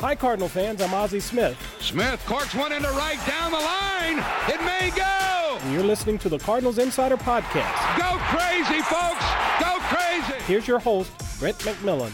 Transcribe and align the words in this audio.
Hi, 0.00 0.14
Cardinal 0.14 0.48
fans. 0.48 0.80
I'm 0.80 0.94
Ozzie 0.94 1.20
Smith. 1.20 1.58
Smith 1.78 2.24
corks 2.24 2.54
one 2.54 2.72
into 2.72 2.88
right 2.88 3.18
down 3.26 3.50
the 3.50 3.58
line. 3.58 4.24
It 4.48 4.64
may 4.64 4.90
go. 4.96 5.58
And 5.60 5.74
you're 5.74 5.84
listening 5.84 6.16
to 6.20 6.30
the 6.30 6.38
Cardinals 6.38 6.78
Insider 6.78 7.18
Podcast. 7.18 7.98
Go 7.98 8.16
crazy, 8.32 8.80
folks. 8.80 9.22
Go 9.60 9.76
crazy. 9.94 10.42
Here's 10.46 10.66
your 10.66 10.78
host, 10.78 11.12
Brett 11.38 11.58
McMillan. 11.58 12.10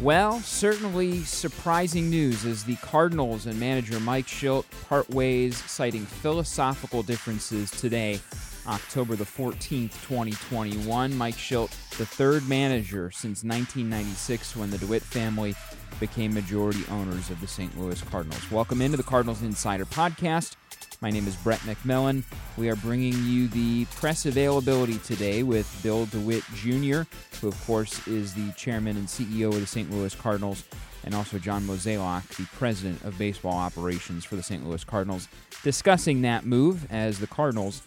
Well, 0.00 0.40
certainly 0.40 1.24
surprising 1.24 2.08
news 2.08 2.46
as 2.46 2.64
the 2.64 2.76
Cardinals 2.76 3.44
and 3.44 3.60
manager 3.60 4.00
Mike 4.00 4.28
Shildt 4.28 4.64
part 4.88 5.10
ways, 5.10 5.58
citing 5.70 6.06
philosophical 6.06 7.02
differences 7.02 7.70
today, 7.70 8.18
October 8.66 9.16
the 9.16 9.24
14th, 9.24 9.92
2021. 10.06 11.16
Mike 11.16 11.34
Shildt, 11.34 11.70
the 11.98 12.06
third 12.06 12.48
manager 12.48 13.10
since 13.10 13.42
1996 13.42 14.56
when 14.56 14.70
the 14.70 14.78
DeWitt 14.78 15.02
family 15.02 15.54
became 15.98 16.32
majority 16.32 16.82
owners 16.90 17.30
of 17.30 17.40
the 17.40 17.48
St. 17.48 17.76
Louis 17.78 18.00
Cardinals. 18.02 18.50
Welcome 18.50 18.80
into 18.80 18.96
the 18.96 19.02
Cardinals 19.02 19.42
Insider 19.42 19.84
Podcast. 19.84 20.56
My 21.00 21.10
name 21.10 21.26
is 21.26 21.34
Brett 21.36 21.58
McMillan. 21.60 22.22
We 22.56 22.70
are 22.70 22.76
bringing 22.76 23.14
you 23.24 23.48
the 23.48 23.86
press 23.96 24.26
availability 24.26 24.98
today 24.98 25.42
with 25.42 25.80
Bill 25.82 26.06
DeWitt 26.06 26.44
Jr., 26.54 27.02
who, 27.40 27.48
of 27.48 27.66
course, 27.66 28.06
is 28.06 28.34
the 28.34 28.52
chairman 28.52 28.96
and 28.96 29.08
CEO 29.08 29.48
of 29.48 29.60
the 29.60 29.66
St. 29.66 29.90
Louis 29.90 30.14
Cardinals, 30.14 30.62
and 31.04 31.16
also 31.16 31.40
John 31.40 31.64
Mozeliak, 31.64 32.28
the 32.36 32.46
president 32.56 33.02
of 33.02 33.18
baseball 33.18 33.58
operations 33.58 34.24
for 34.24 34.36
the 34.36 34.42
St. 34.44 34.64
Louis 34.64 34.84
Cardinals, 34.84 35.26
discussing 35.64 36.22
that 36.22 36.46
move 36.46 36.86
as 36.92 37.18
the 37.18 37.26
Cardinals 37.26 37.82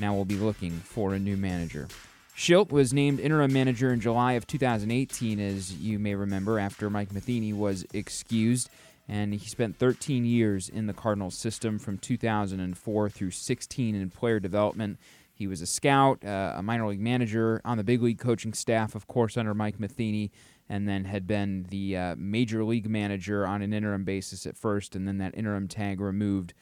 now 0.00 0.14
will 0.14 0.24
be 0.24 0.36
looking 0.36 0.72
for 0.72 1.14
a 1.14 1.18
new 1.18 1.36
manager. 1.36 1.88
Shildt 2.36 2.70
was 2.70 2.92
named 2.92 3.20
interim 3.20 3.52
manager 3.52 3.92
in 3.92 4.00
July 4.00 4.32
of 4.32 4.46
2018, 4.46 5.38
as 5.38 5.74
you 5.74 5.98
may 5.98 6.14
remember, 6.14 6.58
after 6.58 6.88
Mike 6.88 7.12
Matheny 7.12 7.52
was 7.52 7.84
excused 7.92 8.70
and 9.10 9.34
he 9.34 9.40
spent 9.40 9.76
13 9.76 10.24
years 10.24 10.68
in 10.68 10.86
the 10.86 10.92
Cardinals 10.92 11.34
system 11.34 11.80
from 11.80 11.98
2004 11.98 13.10
through 13.10 13.30
16 13.32 13.94
in 13.96 14.08
player 14.08 14.38
development. 14.38 15.00
He 15.34 15.48
was 15.48 15.60
a 15.60 15.66
scout, 15.66 16.24
uh, 16.24 16.54
a 16.56 16.62
minor 16.62 16.86
league 16.86 17.00
manager 17.00 17.60
on 17.64 17.76
the 17.76 17.82
big 17.82 18.02
league 18.02 18.20
coaching 18.20 18.52
staff, 18.52 18.94
of 18.94 19.08
course, 19.08 19.36
under 19.36 19.52
Mike 19.52 19.80
Matheny, 19.80 20.30
and 20.68 20.88
then 20.88 21.06
had 21.06 21.26
been 21.26 21.66
the 21.70 21.96
uh, 21.96 22.14
major 22.16 22.62
league 22.62 22.88
manager 22.88 23.44
on 23.44 23.62
an 23.62 23.72
interim 23.72 24.04
basis 24.04 24.46
at 24.46 24.56
first, 24.56 24.94
and 24.94 25.08
then 25.08 25.18
that 25.18 25.36
interim 25.36 25.66
tag 25.66 26.00
removed 26.00 26.54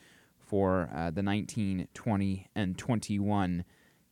for 0.49 0.91
uh, 0.95 1.11
the 1.11 1.23
19, 1.23 1.89
20, 1.93 2.47
and 2.55 2.79
21 2.79 3.65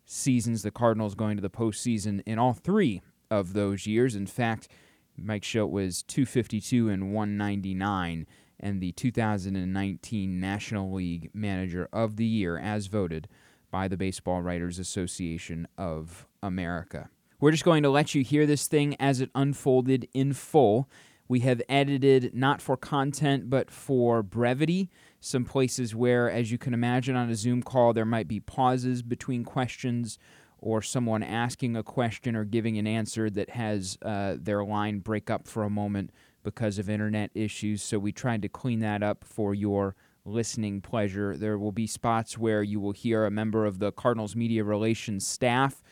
seasons. 0.05 0.63
The 0.63 0.71
Cardinals 0.71 1.15
going 1.15 1.37
to 1.37 1.43
the 1.43 1.51
postseason 1.51 2.23
in 2.27 2.39
all 2.39 2.53
three 2.53 3.03
of 3.31 3.55
those 3.55 3.87
years. 3.87 4.15
In 4.15 4.27
fact, 4.27 4.69
Mike 5.17 5.43
Shildt 5.43 5.71
was 5.71 6.03
252 6.03 6.89
and 6.91 7.13
199 7.15 8.27
and 8.61 8.81
the 8.81 8.93
2019 8.93 10.41
National 10.41 10.93
League 10.93 11.31
Manager 11.35 11.89
of 11.93 12.17
the 12.17 12.25
Year 12.25 12.59
as 12.59 12.87
voted 12.87 13.29
by 13.71 13.89
the 13.89 13.97
Baseball 13.97 14.43
Writers 14.43 14.79
Association 14.79 15.67
of 15.77 16.27
America. 16.43 17.11
We're 17.41 17.51
just 17.51 17.65
going 17.65 17.83
to 17.83 17.91
let 17.91 18.15
you 18.15 18.23
hear 18.23 18.47
this 18.47 18.67
thing 18.67 18.97
as 18.99 19.21
it 19.21 19.31
unfolded 19.35 20.09
in 20.15 20.33
full. 20.33 20.89
We 21.29 21.41
have 21.41 21.61
edited 21.69 22.35
not 22.35 22.61
for 22.61 22.77
content 22.77 23.51
but 23.51 23.71
for 23.71 24.23
brevity 24.23 24.91
some 25.21 25.45
places 25.45 25.95
where, 25.95 26.31
as 26.31 26.53
you 26.53 26.59
can 26.59 26.73
imagine 26.73 27.17
on 27.17 27.29
a 27.31 27.35
Zoom 27.35 27.63
call, 27.63 27.93
there 27.93 28.05
might 28.05 28.29
be 28.29 28.39
pauses 28.39 29.03
between 29.03 29.45
questions 29.45 30.19
or 30.59 30.81
someone 30.81 31.23
asking 31.23 31.77
a 31.77 31.83
question 31.83 32.37
or 32.37 32.45
giving 32.45 32.79
an 32.79 32.87
answer 32.87 33.29
that 33.31 33.51
has 33.51 33.99
uh, 34.03 34.37
their 34.39 34.65
line 34.65 35.01
break 35.01 35.29
up 35.29 35.49
for 35.49 35.65
a 35.65 35.71
moment 35.71 36.11
because 36.45 36.79
of 36.79 36.89
internet 36.89 37.31
issues. 37.35 37.83
So 37.83 37.99
we 37.99 38.13
tried 38.13 38.43
to 38.43 38.49
clean 38.49 38.79
that 38.81 39.03
up 39.03 39.25
for 39.25 39.53
your 39.53 39.97
listening 40.25 40.81
pleasure. 40.81 41.37
There 41.37 41.59
will 41.59 41.73
be 41.73 41.87
spots 41.87 42.39
where 42.39 42.63
you 42.63 42.79
will 42.81 42.93
hear 42.93 43.25
a 43.25 43.31
member 43.31 43.67
of 43.67 43.81
the 43.81 43.93
Cardinals 43.93 44.37
media 44.37 44.65
relations 44.65 45.27
staff 45.27 45.83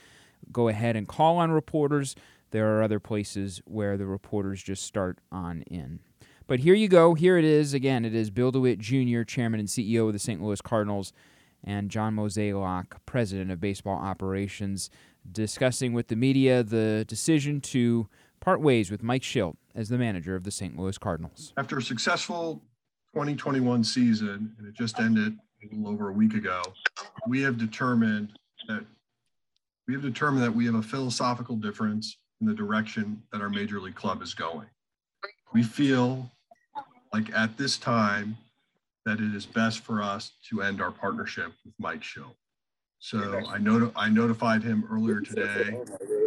go 0.52 0.68
ahead 0.68 0.96
and 0.96 1.08
call 1.08 1.38
on 1.38 1.50
reporters. 1.50 2.14
There 2.54 2.78
are 2.78 2.84
other 2.84 3.00
places 3.00 3.60
where 3.64 3.96
the 3.96 4.06
reporters 4.06 4.62
just 4.62 4.84
start 4.84 5.18
on 5.32 5.62
in. 5.62 5.98
But 6.46 6.60
here 6.60 6.74
you 6.74 6.86
go. 6.86 7.14
Here 7.14 7.36
it 7.36 7.44
is. 7.44 7.74
Again, 7.74 8.04
it 8.04 8.14
is 8.14 8.30
Bill 8.30 8.52
DeWitt 8.52 8.78
Jr., 8.78 9.24
Chairman 9.24 9.58
and 9.58 9.68
CEO 9.68 10.06
of 10.06 10.12
the 10.12 10.20
St. 10.20 10.40
Louis 10.40 10.60
Cardinals 10.60 11.12
and 11.64 11.90
John 11.90 12.14
Mozeliak, 12.14 12.92
president 13.06 13.50
of 13.50 13.58
baseball 13.58 13.98
operations, 13.98 14.88
discussing 15.32 15.94
with 15.94 16.06
the 16.06 16.14
media 16.14 16.62
the 16.62 17.04
decision 17.08 17.60
to 17.62 18.08
part 18.38 18.60
ways 18.60 18.88
with 18.88 19.02
Mike 19.02 19.22
Shildt 19.22 19.56
as 19.74 19.88
the 19.88 19.98
manager 19.98 20.36
of 20.36 20.44
the 20.44 20.52
St. 20.52 20.78
Louis 20.78 20.96
Cardinals. 20.96 21.52
After 21.56 21.78
a 21.78 21.82
successful 21.82 22.62
2021 23.14 23.82
season, 23.82 24.54
and 24.58 24.68
it 24.68 24.74
just 24.74 25.00
ended 25.00 25.36
a 25.60 25.74
little 25.74 25.92
over 25.92 26.10
a 26.10 26.12
week 26.12 26.34
ago, 26.34 26.62
we 27.26 27.42
have 27.42 27.58
determined 27.58 28.38
that 28.68 28.86
we 29.88 29.94
have 29.94 30.04
determined 30.04 30.44
that 30.44 30.54
we 30.54 30.64
have 30.66 30.76
a 30.76 30.82
philosophical 30.82 31.56
difference 31.56 32.16
in 32.44 32.50
the 32.50 32.54
direction 32.54 33.22
that 33.32 33.40
our 33.40 33.48
major 33.48 33.80
league 33.80 33.94
club 33.94 34.20
is 34.20 34.34
going. 34.34 34.66
We 35.54 35.62
feel 35.62 36.30
like 37.12 37.32
at 37.34 37.56
this 37.56 37.78
time 37.78 38.36
that 39.06 39.18
it 39.18 39.34
is 39.34 39.46
best 39.46 39.80
for 39.80 40.02
us 40.02 40.32
to 40.50 40.62
end 40.62 40.82
our 40.82 40.90
partnership 40.90 41.52
with 41.64 41.74
Mike 41.78 42.02
Shildt. 42.02 42.34
So 42.98 43.40
I, 43.48 43.58
not- 43.58 43.92
I 43.96 44.08
notified 44.08 44.62
him 44.62 44.86
earlier 44.90 45.20
today 45.20 45.78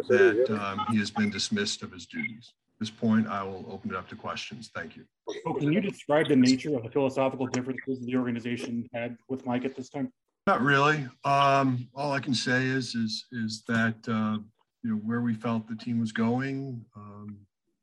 that 0.10 0.60
um, 0.60 0.86
he 0.92 0.98
has 1.00 1.12
been 1.12 1.30
dismissed 1.30 1.84
of 1.84 1.92
his 1.92 2.06
duties. 2.06 2.54
At 2.76 2.80
this 2.80 2.90
point, 2.92 3.28
I 3.28 3.44
will 3.44 3.66
open 3.72 3.92
it 3.92 3.96
up 3.96 4.08
to 4.10 4.16
questions. 4.16 4.72
Thank 4.74 4.96
you. 4.96 5.04
So 5.44 5.54
can 5.54 5.72
you 5.72 5.82
describe 5.82 6.28
the 6.30 6.36
nature 6.36 6.76
of 6.76 6.84
the 6.84 6.90
philosophical 6.90 7.48
differences 7.48 8.00
the 8.06 8.16
organization 8.16 8.88
had 8.94 9.18
with 9.28 9.46
Mike 9.46 9.66
at 9.66 9.76
this 9.76 9.90
time? 9.90 10.12
Not 10.46 10.62
really. 10.62 11.06
Um, 11.26 11.90
all 11.96 12.12
I 12.12 12.20
can 12.20 12.34
say 12.36 12.66
is 12.66 12.96
is 12.96 13.26
is 13.32 13.64
that 13.68 13.96
uh, 14.08 14.38
you 14.84 14.92
know 14.92 14.98
where 14.98 15.22
we 15.22 15.34
felt 15.34 15.68
the 15.68 15.76
team 15.76 16.00
was 16.00 16.12
going. 16.12 16.86
Um, 16.96 17.38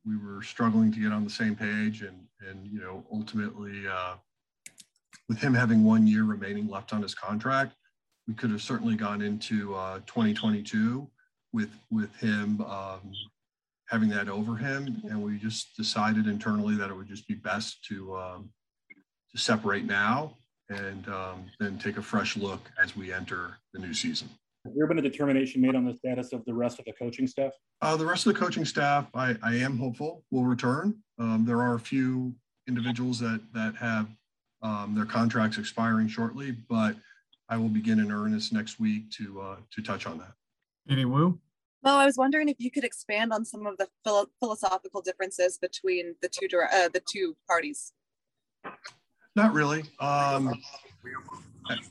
we 0.06 0.16
were 0.16 0.43
struggling 0.43 0.93
to 0.93 1.00
get 1.00 1.12
on 1.12 1.25
the 1.25 1.31
same 1.31 1.56
page, 1.56 2.03
and 2.03 2.27
and 2.49 2.66
you 2.66 2.81
know 2.81 3.05
ultimately 3.12 3.87
uh, 3.87 4.15
with 5.28 5.38
him 5.38 5.54
having 5.54 5.84
one 5.84 6.06
year 6.06 6.25
remaining 6.25 6.69
left 6.69 6.93
on 6.93 7.03
his 7.03 7.15
contract, 7.15 7.75
we 8.28 8.34
could 8.34 8.50
have 8.50 8.62
certainly 8.62 8.97
gone 8.97 9.22
into 9.22 9.75
uh, 9.75 10.00
2022 10.06 11.09
with 11.53 11.71
with 11.91 12.15
him 12.16 12.60
um, 12.62 13.12
having 13.88 14.09
that 14.10 14.28
over 14.28 14.56
him, 14.56 15.03
and 15.04 15.22
we 15.22 15.38
just 15.38 15.77
decided 15.77 16.27
internally 16.27 16.77
that 16.77 16.91
it 16.91 16.94
would 16.94 17.09
just 17.09 17.27
be 17.28 17.34
best 17.34 17.84
to 17.87 18.16
um, 18.16 18.50
to 19.33 19.38
separate 19.38 19.84
now 19.84 20.37
and 20.71 21.09
um, 21.09 21.44
then 21.60 21.78
take 21.78 21.99
a 21.99 22.03
fresh 22.03 22.37
look 22.37 22.71
as 22.83 22.97
we 22.97 23.12
enter 23.12 23.59
the 23.72 23.78
new 23.78 23.93
season. 23.93 24.28
Has 24.65 24.75
there 24.75 24.87
been 24.87 24.99
a 24.99 25.03
determination 25.03 25.61
made 25.61 25.75
on 25.75 25.85
the 25.85 25.95
status 25.95 26.33
of 26.33 26.43
the 26.47 26.55
rest 26.55 26.79
of 26.79 26.87
the 26.87 26.93
coaching 26.93 27.27
staff? 27.27 27.53
Uh, 27.83 27.97
the 27.97 28.07
rest 28.07 28.27
of 28.27 28.33
the 28.33 28.41
coaching 28.41 28.65
staff, 28.65 29.07
I, 29.15 29.37
I 29.43 29.57
am 29.57 29.77
hopeful 29.77 30.25
will 30.31 30.45
return. 30.45 30.95
Um, 31.19 31.45
there 31.47 31.61
are 31.61 31.75
a 31.75 31.79
few 31.79 32.35
individuals 32.67 33.19
that 33.19 33.43
that 33.53 33.75
have 33.77 34.09
um, 34.63 34.95
their 34.95 35.05
contracts 35.05 35.59
expiring 35.59 36.09
shortly, 36.09 36.53
but 36.53 36.97
I 37.51 37.59
will 37.59 37.69
begin 37.69 37.99
in 37.99 38.11
earnest 38.11 38.55
next 38.55 38.81
week 38.81 39.11
to 39.13 39.41
uh, 39.43 39.57
to 39.71 39.83
touch 39.83 40.07
on 40.07 40.17
that. 40.19 40.33
Any 40.89 41.05
Woo? 41.05 41.39
Well, 41.83 41.97
I 41.97 42.07
was 42.07 42.17
wondering 42.17 42.49
if 42.49 42.57
you 42.59 42.71
could 42.71 42.85
expand 42.85 43.35
on 43.35 43.45
some 43.45 43.67
of 43.67 43.77
the 43.77 43.89
philo- 44.03 44.31
philosophical 44.41 45.03
differences 45.03 45.59
between 45.59 46.15
the 46.23 46.29
two 46.31 46.49
dir- 46.49 46.71
uh, 46.73 46.89
the 46.89 47.03
two 47.07 47.37
parties. 47.47 47.93
Not 49.37 49.53
really. 49.53 49.83
Um, 50.01 50.55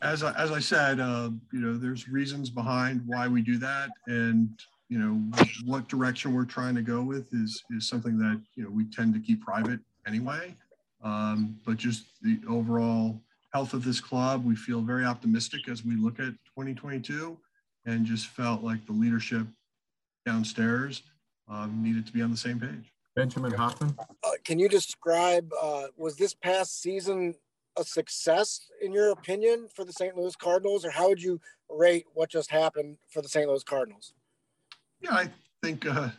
as 0.02 0.24
I, 0.24 0.34
as 0.34 0.52
I 0.52 0.60
said, 0.60 1.00
uh, 1.00 1.30
you 1.52 1.60
know, 1.60 1.76
there's 1.76 2.08
reasons 2.08 2.50
behind 2.50 3.02
why 3.06 3.28
we 3.28 3.42
do 3.42 3.58
that, 3.58 3.90
and 4.08 4.50
you 4.90 5.00
know, 5.00 5.38
what 5.66 5.88
direction 5.88 6.34
we're 6.34 6.46
trying 6.46 6.76
to 6.76 6.82
go 6.82 7.02
with 7.02 7.34
is 7.34 7.64
is 7.72 7.88
something 7.88 8.18
that 8.20 8.42
you 8.56 8.64
know 8.64 8.70
we 8.70 8.86
tend 8.86 9.14
to 9.14 9.20
keep 9.20 9.42
private 9.42 9.80
anyway. 10.08 10.56
Um, 11.04 11.58
but 11.66 11.78
just 11.78 12.06
the 12.22 12.40
overall 12.48 13.22
health 13.52 13.74
of 13.74 13.84
this 13.84 14.00
club, 14.00 14.46
we 14.46 14.56
feel 14.56 14.82
very 14.82 15.06
optimistic 15.06 15.68
as 15.68 15.84
we 15.84 15.96
look 15.96 16.20
at 16.20 16.34
2022, 16.56 17.38
and 17.86 18.06
just 18.06 18.28
felt 18.28 18.64
like 18.64 18.86
the 18.86 18.94
leadership 18.94 19.48
downstairs 20.26 21.04
um, 21.50 21.82
needed 21.84 22.06
to 22.06 22.14
be 22.14 22.22
on 22.22 22.32
the 22.32 22.38
same 22.38 22.60
page. 22.60 22.94
Benjamin 23.16 23.52
Hochman? 23.52 23.96
Uh, 24.24 24.32
can 24.44 24.58
you 24.58 24.68
describe, 24.68 25.52
uh, 25.62 25.84
was 25.98 26.16
this 26.16 26.34
past 26.34 26.82
season 26.82 27.36
a 27.78 27.84
success 27.84 28.70
in 28.82 28.92
your 28.92 29.12
opinion 29.12 29.68
for 29.74 29.84
the 29.86 29.94
St. 29.94 30.16
Louis 30.16 30.36
Cardinals, 30.36 30.86
or 30.86 30.92
how 30.92 31.10
would 31.10 31.22
you 31.22 31.40
rate 31.70 32.06
what 32.14 32.30
just 32.30 32.52
happened 32.52 32.98
for 33.10 33.22
the 33.22 33.30
St. 33.30 33.48
Louis 33.48 33.64
Cardinals? 33.64 34.14
Yeah, 35.02 35.14
I 35.14 35.30
think, 35.62 35.86
uh, 35.86 36.10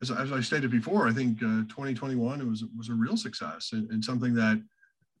as, 0.00 0.10
as 0.10 0.32
I 0.32 0.40
stated 0.40 0.70
before, 0.70 1.08
I 1.08 1.12
think 1.12 1.38
uh, 1.42 1.64
2021 1.68 2.40
it 2.40 2.46
was 2.46 2.64
was 2.76 2.88
a 2.88 2.94
real 2.94 3.16
success 3.16 3.70
and, 3.72 3.90
and 3.90 4.04
something 4.04 4.34
that 4.34 4.62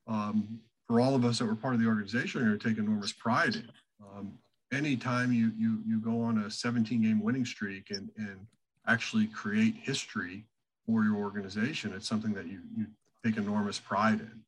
um, 0.06 0.60
for 0.86 1.00
all 1.00 1.14
of 1.14 1.24
us 1.24 1.38
that 1.38 1.46
were 1.46 1.54
part 1.54 1.74
of 1.74 1.80
the 1.80 1.86
organization 1.86 2.42
are 2.42 2.44
going 2.46 2.58
to 2.58 2.68
take 2.68 2.78
enormous 2.78 3.12
pride 3.12 3.54
in. 3.56 3.70
Um, 4.02 4.32
anytime 4.72 5.32
you 5.32 5.52
you 5.56 5.82
you 5.86 6.00
go 6.00 6.20
on 6.20 6.38
a 6.38 6.50
17 6.50 7.02
game 7.02 7.22
winning 7.22 7.44
streak 7.44 7.90
and 7.90 8.10
and 8.16 8.46
actually 8.86 9.26
create 9.26 9.74
history 9.80 10.44
for 10.86 11.04
your 11.04 11.16
organization. 11.16 11.92
It's 11.94 12.08
something 12.08 12.32
that 12.34 12.46
you, 12.46 12.60
you 12.76 12.86
take 13.24 13.36
enormous 13.36 13.78
pride 13.78 14.20
in. 14.20 14.41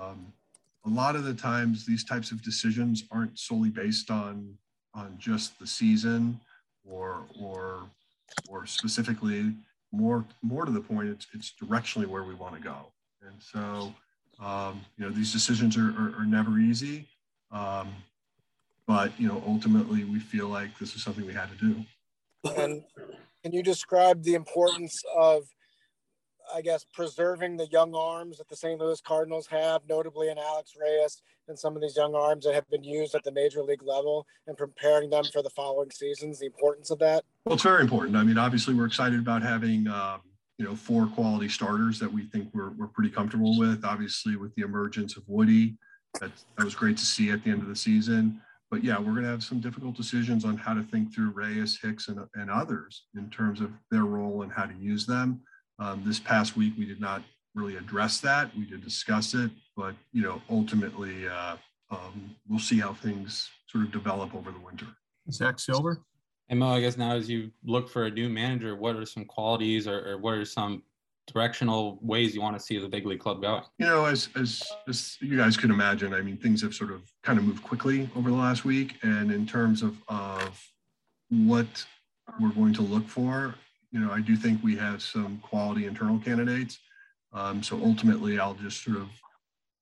Um, 0.00 0.32
a 0.86 0.88
lot 0.88 1.16
of 1.16 1.24
the 1.24 1.34
times, 1.34 1.84
these 1.84 2.04
types 2.04 2.30
of 2.30 2.42
decisions 2.42 3.04
aren't 3.10 3.38
solely 3.38 3.70
based 3.70 4.10
on 4.10 4.56
on 4.94 5.14
just 5.18 5.58
the 5.58 5.66
season 5.66 6.40
or 6.88 7.24
or 7.38 7.82
or 8.48 8.66
specifically 8.66 9.54
more 9.92 10.24
more 10.42 10.64
to 10.64 10.72
the 10.72 10.80
point 10.80 11.08
it's 11.08 11.26
it's 11.34 11.52
directionally 11.62 12.06
where 12.06 12.24
we 12.24 12.34
want 12.34 12.54
to 12.54 12.60
go. 12.60 12.86
And 13.22 13.34
so 13.38 13.92
um, 14.44 14.80
you 14.96 15.04
know 15.04 15.10
these 15.10 15.32
decisions 15.32 15.76
are, 15.76 15.90
are, 15.90 16.14
are 16.18 16.26
never 16.26 16.58
easy 16.58 17.06
um, 17.50 17.88
but 18.86 19.18
you 19.18 19.28
know 19.28 19.42
ultimately 19.46 20.04
we 20.04 20.18
feel 20.18 20.48
like 20.48 20.76
this 20.78 20.94
is 20.94 21.02
something 21.02 21.26
we 21.26 21.32
had 21.32 21.48
to 21.50 21.56
do. 21.56 21.84
And 22.56 22.82
can 23.42 23.52
you 23.52 23.62
describe 23.62 24.22
the 24.22 24.34
importance 24.34 25.02
of 25.16 25.44
I 26.54 26.62
guess, 26.62 26.84
preserving 26.92 27.56
the 27.56 27.66
young 27.66 27.94
arms 27.94 28.38
that 28.38 28.48
the 28.48 28.56
St. 28.56 28.80
Louis 28.80 29.00
Cardinals 29.00 29.46
have, 29.48 29.82
notably 29.88 30.28
in 30.28 30.38
Alex 30.38 30.74
Reyes 30.80 31.22
and 31.48 31.58
some 31.58 31.74
of 31.74 31.82
these 31.82 31.96
young 31.96 32.14
arms 32.14 32.44
that 32.44 32.54
have 32.54 32.68
been 32.70 32.84
used 32.84 33.14
at 33.14 33.24
the 33.24 33.32
major 33.32 33.62
league 33.62 33.82
level 33.82 34.26
and 34.46 34.56
preparing 34.56 35.10
them 35.10 35.24
for 35.32 35.42
the 35.42 35.50
following 35.50 35.90
seasons, 35.90 36.38
the 36.38 36.46
importance 36.46 36.90
of 36.90 36.98
that? 36.98 37.24
Well, 37.44 37.54
it's 37.54 37.62
very 37.62 37.82
important. 37.82 38.16
I 38.16 38.22
mean, 38.22 38.38
obviously, 38.38 38.74
we're 38.74 38.86
excited 38.86 39.18
about 39.18 39.42
having, 39.42 39.86
um, 39.88 40.20
you 40.58 40.64
know, 40.64 40.74
four 40.74 41.06
quality 41.06 41.48
starters 41.48 41.98
that 42.00 42.12
we 42.12 42.24
think 42.24 42.50
we're, 42.52 42.70
we're 42.70 42.88
pretty 42.88 43.10
comfortable 43.10 43.58
with. 43.58 43.84
Obviously, 43.84 44.36
with 44.36 44.54
the 44.54 44.62
emergence 44.62 45.16
of 45.16 45.22
Woody, 45.26 45.76
that, 46.20 46.30
that 46.56 46.64
was 46.64 46.74
great 46.74 46.96
to 46.96 47.04
see 47.04 47.30
at 47.30 47.42
the 47.44 47.50
end 47.50 47.62
of 47.62 47.68
the 47.68 47.76
season. 47.76 48.40
But 48.70 48.84
yeah, 48.84 48.98
we're 48.98 49.12
going 49.12 49.22
to 49.22 49.30
have 49.30 49.42
some 49.42 49.60
difficult 49.60 49.96
decisions 49.96 50.44
on 50.44 50.58
how 50.58 50.74
to 50.74 50.82
think 50.82 51.14
through 51.14 51.30
Reyes, 51.30 51.78
Hicks, 51.82 52.08
and, 52.08 52.20
and 52.34 52.50
others 52.50 53.04
in 53.16 53.30
terms 53.30 53.62
of 53.62 53.72
their 53.90 54.04
role 54.04 54.42
and 54.42 54.52
how 54.52 54.66
to 54.66 54.74
use 54.74 55.06
them. 55.06 55.40
Um, 55.78 56.02
this 56.04 56.18
past 56.18 56.56
week, 56.56 56.74
we 56.76 56.84
did 56.84 57.00
not 57.00 57.22
really 57.54 57.76
address 57.76 58.20
that. 58.20 58.54
We 58.56 58.64
did 58.64 58.82
discuss 58.82 59.34
it, 59.34 59.50
but 59.76 59.94
you 60.12 60.22
know, 60.22 60.42
ultimately, 60.50 61.28
uh, 61.28 61.56
um, 61.90 62.34
we'll 62.48 62.58
see 62.58 62.78
how 62.78 62.94
things 62.94 63.48
sort 63.66 63.84
of 63.84 63.92
develop 63.92 64.34
over 64.34 64.50
the 64.50 64.58
winter. 64.58 64.86
Zach 65.30 65.58
Silver. 65.58 66.00
And 66.48 66.58
Mo, 66.58 66.68
I 66.68 66.80
guess 66.80 66.96
now 66.96 67.14
as 67.14 67.28
you 67.28 67.50
look 67.64 67.88
for 67.88 68.06
a 68.06 68.10
new 68.10 68.28
manager, 68.28 68.74
what 68.74 68.96
are 68.96 69.04
some 69.04 69.24
qualities 69.24 69.86
or, 69.86 70.12
or 70.12 70.18
what 70.18 70.34
are 70.34 70.44
some 70.44 70.82
directional 71.26 71.98
ways 72.00 72.34
you 72.34 72.40
want 72.40 72.58
to 72.58 72.64
see 72.64 72.78
the 72.78 72.88
big 72.88 73.06
league 73.06 73.20
club 73.20 73.42
going? 73.42 73.62
You 73.78 73.86
know, 73.86 74.06
as 74.06 74.30
as 74.34 74.62
as 74.88 75.18
you 75.20 75.36
guys 75.36 75.56
can 75.56 75.70
imagine, 75.70 76.14
I 76.14 76.22
mean, 76.22 76.38
things 76.38 76.62
have 76.62 76.74
sort 76.74 76.90
of 76.90 77.02
kind 77.22 77.38
of 77.38 77.44
moved 77.44 77.62
quickly 77.62 78.08
over 78.16 78.30
the 78.30 78.36
last 78.36 78.64
week, 78.64 78.96
and 79.02 79.30
in 79.30 79.46
terms 79.46 79.82
of 79.82 79.96
of 80.08 80.60
what 81.28 81.66
we're 82.40 82.50
going 82.50 82.72
to 82.74 82.82
look 82.82 83.06
for, 83.06 83.54
you 83.90 84.00
know, 84.00 84.10
I 84.12 84.20
do 84.20 84.36
think 84.36 84.62
we 84.62 84.76
have 84.76 85.02
some 85.02 85.38
quality 85.38 85.86
internal 85.86 86.18
candidates. 86.18 86.78
Um, 87.32 87.62
so 87.62 87.80
ultimately, 87.82 88.38
I'll 88.38 88.54
just 88.54 88.82
sort 88.82 88.98
of, 88.98 89.08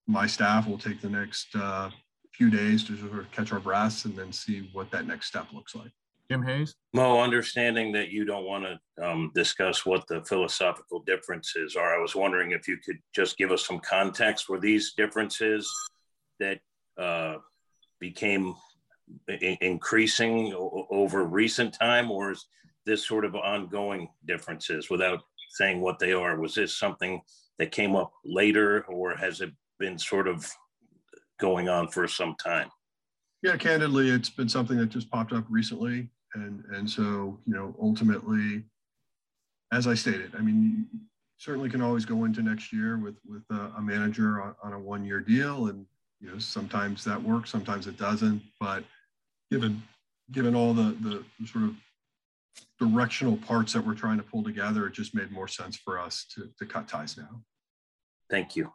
my 0.07 0.27
staff 0.27 0.69
will 0.69 0.79
take 0.79 1.01
the 1.01 1.09
next 1.09 1.55
uh, 1.55 1.91
few 2.33 2.51
days 2.51 2.85
to 2.85 2.97
sort 2.97 3.19
of 3.19 3.31
catch 3.33 3.53
our 3.53 3.61
breaths 3.61 4.05
and 4.05 4.17
then 4.17 4.33
see 4.33 4.69
what 4.73 4.91
that 4.91 5.07
next 5.07 5.27
step 5.27 5.47
looks 5.53 5.75
like. 5.75 5.91
Jim 6.31 6.43
Hayes. 6.43 6.75
Mo, 6.93 7.21
understanding 7.21 7.93
that 7.93 8.09
you 8.09 8.25
don't 8.25 8.45
want 8.45 8.65
to 8.65 9.05
um, 9.05 9.31
discuss 9.35 9.87
what 9.87 10.07
the 10.09 10.25
philosophical 10.25 11.01
differences 11.01 11.77
are, 11.77 11.97
I 11.97 12.03
was 12.03 12.17
wondering 12.17 12.51
if 12.51 12.67
you 12.67 12.79
could 12.85 12.99
just 13.15 13.37
give 13.37 13.53
us 13.53 13.65
some 13.65 13.79
context. 13.79 14.49
Were 14.49 14.59
these 14.59 14.93
differences 14.95 15.73
that 16.41 16.59
uh, 16.99 17.37
became 18.01 18.55
increasing 19.61 20.53
over 20.91 21.25
recent 21.25 21.75
time, 21.75 22.11
or 22.11 22.33
is 22.33 22.47
this 22.87 23.07
sort 23.07 23.25
of 23.25 23.35
ongoing 23.35 24.09
differences 24.27 24.89
without 24.89 25.21
saying 25.51 25.81
what 25.81 25.99
they 25.99 26.13
are? 26.13 26.41
Was 26.41 26.55
this 26.55 26.73
something 26.73 27.21
that 27.59 27.73
came 27.73 27.97
up 27.97 28.13
later 28.25 28.85
or 28.89 29.17
has 29.17 29.41
it 29.41 29.51
been 29.79 29.99
sort 29.99 30.29
of 30.29 30.51
going 31.39 31.69
on 31.69 31.89
for 31.89 32.09
some 32.09 32.35
time? 32.37 32.71
Yeah, 33.43 33.57
candidly, 33.57 34.09
it's 34.11 34.31
been 34.31 34.49
something 34.49 34.79
that 34.79 34.87
just 34.89 35.11
popped 35.11 35.33
up 35.33 35.45
recently. 35.51 36.09
And, 36.35 36.65
and 36.73 36.89
so, 36.89 37.39
you 37.47 37.55
know, 37.55 37.75
ultimately, 37.81 38.65
as 39.73 39.87
I 39.87 39.95
stated, 39.95 40.33
I 40.37 40.43
mean, 40.43 40.87
you 40.93 41.01
certainly 41.39 41.69
can 41.69 41.83
always 41.83 42.05
go 42.05 42.25
into 42.25 42.43
next 42.43 42.73
year 42.73 42.99
with, 42.99 43.17
with 43.27 43.43
a, 43.51 43.73
a 43.77 43.83
manager 43.83 44.43
on, 44.43 44.55
on 44.63 44.73
a 44.73 44.79
one 44.79 45.05
year 45.05 45.21
deal. 45.21 45.69
And, 45.69 45.87
you 46.21 46.31
know, 46.31 46.39
sometimes 46.39 47.05
that 47.05 47.23
works, 47.23 47.51
sometimes 47.51 47.87
it 47.87 47.99
doesn't. 47.99 48.43
But 48.61 48.85
given, 49.51 49.83
given 50.33 50.55
all 50.55 50.73
the, 50.75 50.97
the 51.01 51.47
sort 51.47 51.65
of 51.65 51.75
directional 52.79 53.37
parts 53.37 53.73
that 53.73 53.87
we're 53.87 53.95
trying 53.95 54.19
to 54.19 54.23
pull 54.23 54.43
together, 54.43 54.87
it 54.87 54.93
just 54.93 55.15
made 55.15 55.31
more 55.31 55.49
sense 55.49 55.77
for 55.77 55.99
us 55.99 56.27
to, 56.35 56.51
to 56.59 56.67
cut 56.67 56.89
ties 56.89 57.17
now. 57.17 57.43
Thank 58.31 58.57
you. 58.57 58.73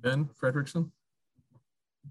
Ben 0.00 0.28
Frederickson. 0.40 0.90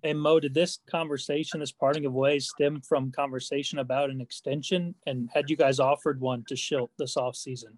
And 0.03 0.19
Mo, 0.19 0.39
did 0.39 0.53
this 0.53 0.79
conversation, 0.89 1.59
this 1.59 1.71
parting 1.71 2.05
of 2.05 2.13
ways, 2.13 2.49
stem 2.49 2.81
from 2.81 3.11
conversation 3.11 3.79
about 3.79 4.09
an 4.09 4.19
extension? 4.19 4.95
And 5.05 5.29
had 5.33 5.49
you 5.49 5.55
guys 5.55 5.79
offered 5.79 6.19
one 6.19 6.43
to 6.47 6.55
Shildt 6.55 6.89
this 6.97 7.15
off 7.15 7.35
season? 7.35 7.77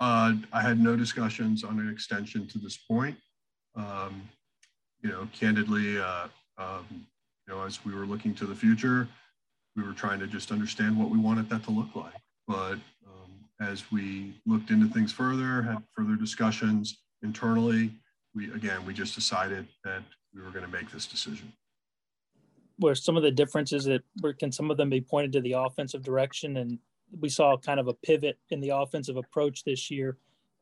Uh, 0.00 0.34
I 0.52 0.60
had 0.60 0.80
no 0.80 0.96
discussions 0.96 1.62
on 1.62 1.78
an 1.78 1.88
extension 1.88 2.46
to 2.48 2.58
this 2.58 2.76
point. 2.76 3.16
Um, 3.76 4.28
you 5.02 5.10
know, 5.10 5.28
candidly, 5.32 5.98
uh, 5.98 6.28
um, 6.58 6.86
you 6.90 7.54
know, 7.54 7.62
as 7.62 7.84
we 7.84 7.94
were 7.94 8.06
looking 8.06 8.34
to 8.34 8.46
the 8.46 8.54
future, 8.54 9.08
we 9.76 9.82
were 9.82 9.92
trying 9.92 10.20
to 10.20 10.26
just 10.26 10.52
understand 10.52 10.96
what 10.96 11.10
we 11.10 11.18
wanted 11.18 11.48
that 11.50 11.64
to 11.64 11.70
look 11.70 11.94
like. 11.94 12.14
But 12.46 12.78
um, 13.06 13.30
as 13.60 13.90
we 13.90 14.34
looked 14.46 14.70
into 14.70 14.92
things 14.92 15.12
further, 15.12 15.62
had 15.62 15.82
further 15.96 16.16
discussions 16.16 17.02
internally, 17.22 17.92
we 18.34 18.52
again 18.52 18.84
we 18.86 18.92
just 18.92 19.14
decided 19.14 19.66
that 19.84 20.02
we 20.34 20.42
were 20.42 20.50
going 20.50 20.64
to 20.64 20.70
make 20.70 20.90
this 20.90 21.06
decision. 21.06 21.52
Where 22.78 22.94
some 22.94 23.16
of 23.16 23.22
the 23.22 23.30
differences 23.30 23.84
that 23.84 24.02
were, 24.20 24.32
can 24.32 24.50
some 24.50 24.70
of 24.70 24.76
them 24.76 24.90
be 24.90 25.00
pointed 25.00 25.32
to 25.32 25.40
the 25.40 25.52
offensive 25.52 26.02
direction, 26.02 26.56
and 26.56 26.78
we 27.20 27.28
saw 27.28 27.56
kind 27.56 27.78
of 27.78 27.88
a 27.88 27.94
pivot 27.94 28.38
in 28.50 28.60
the 28.60 28.70
offensive 28.70 29.16
approach 29.16 29.64
this 29.64 29.90
year. 29.90 30.18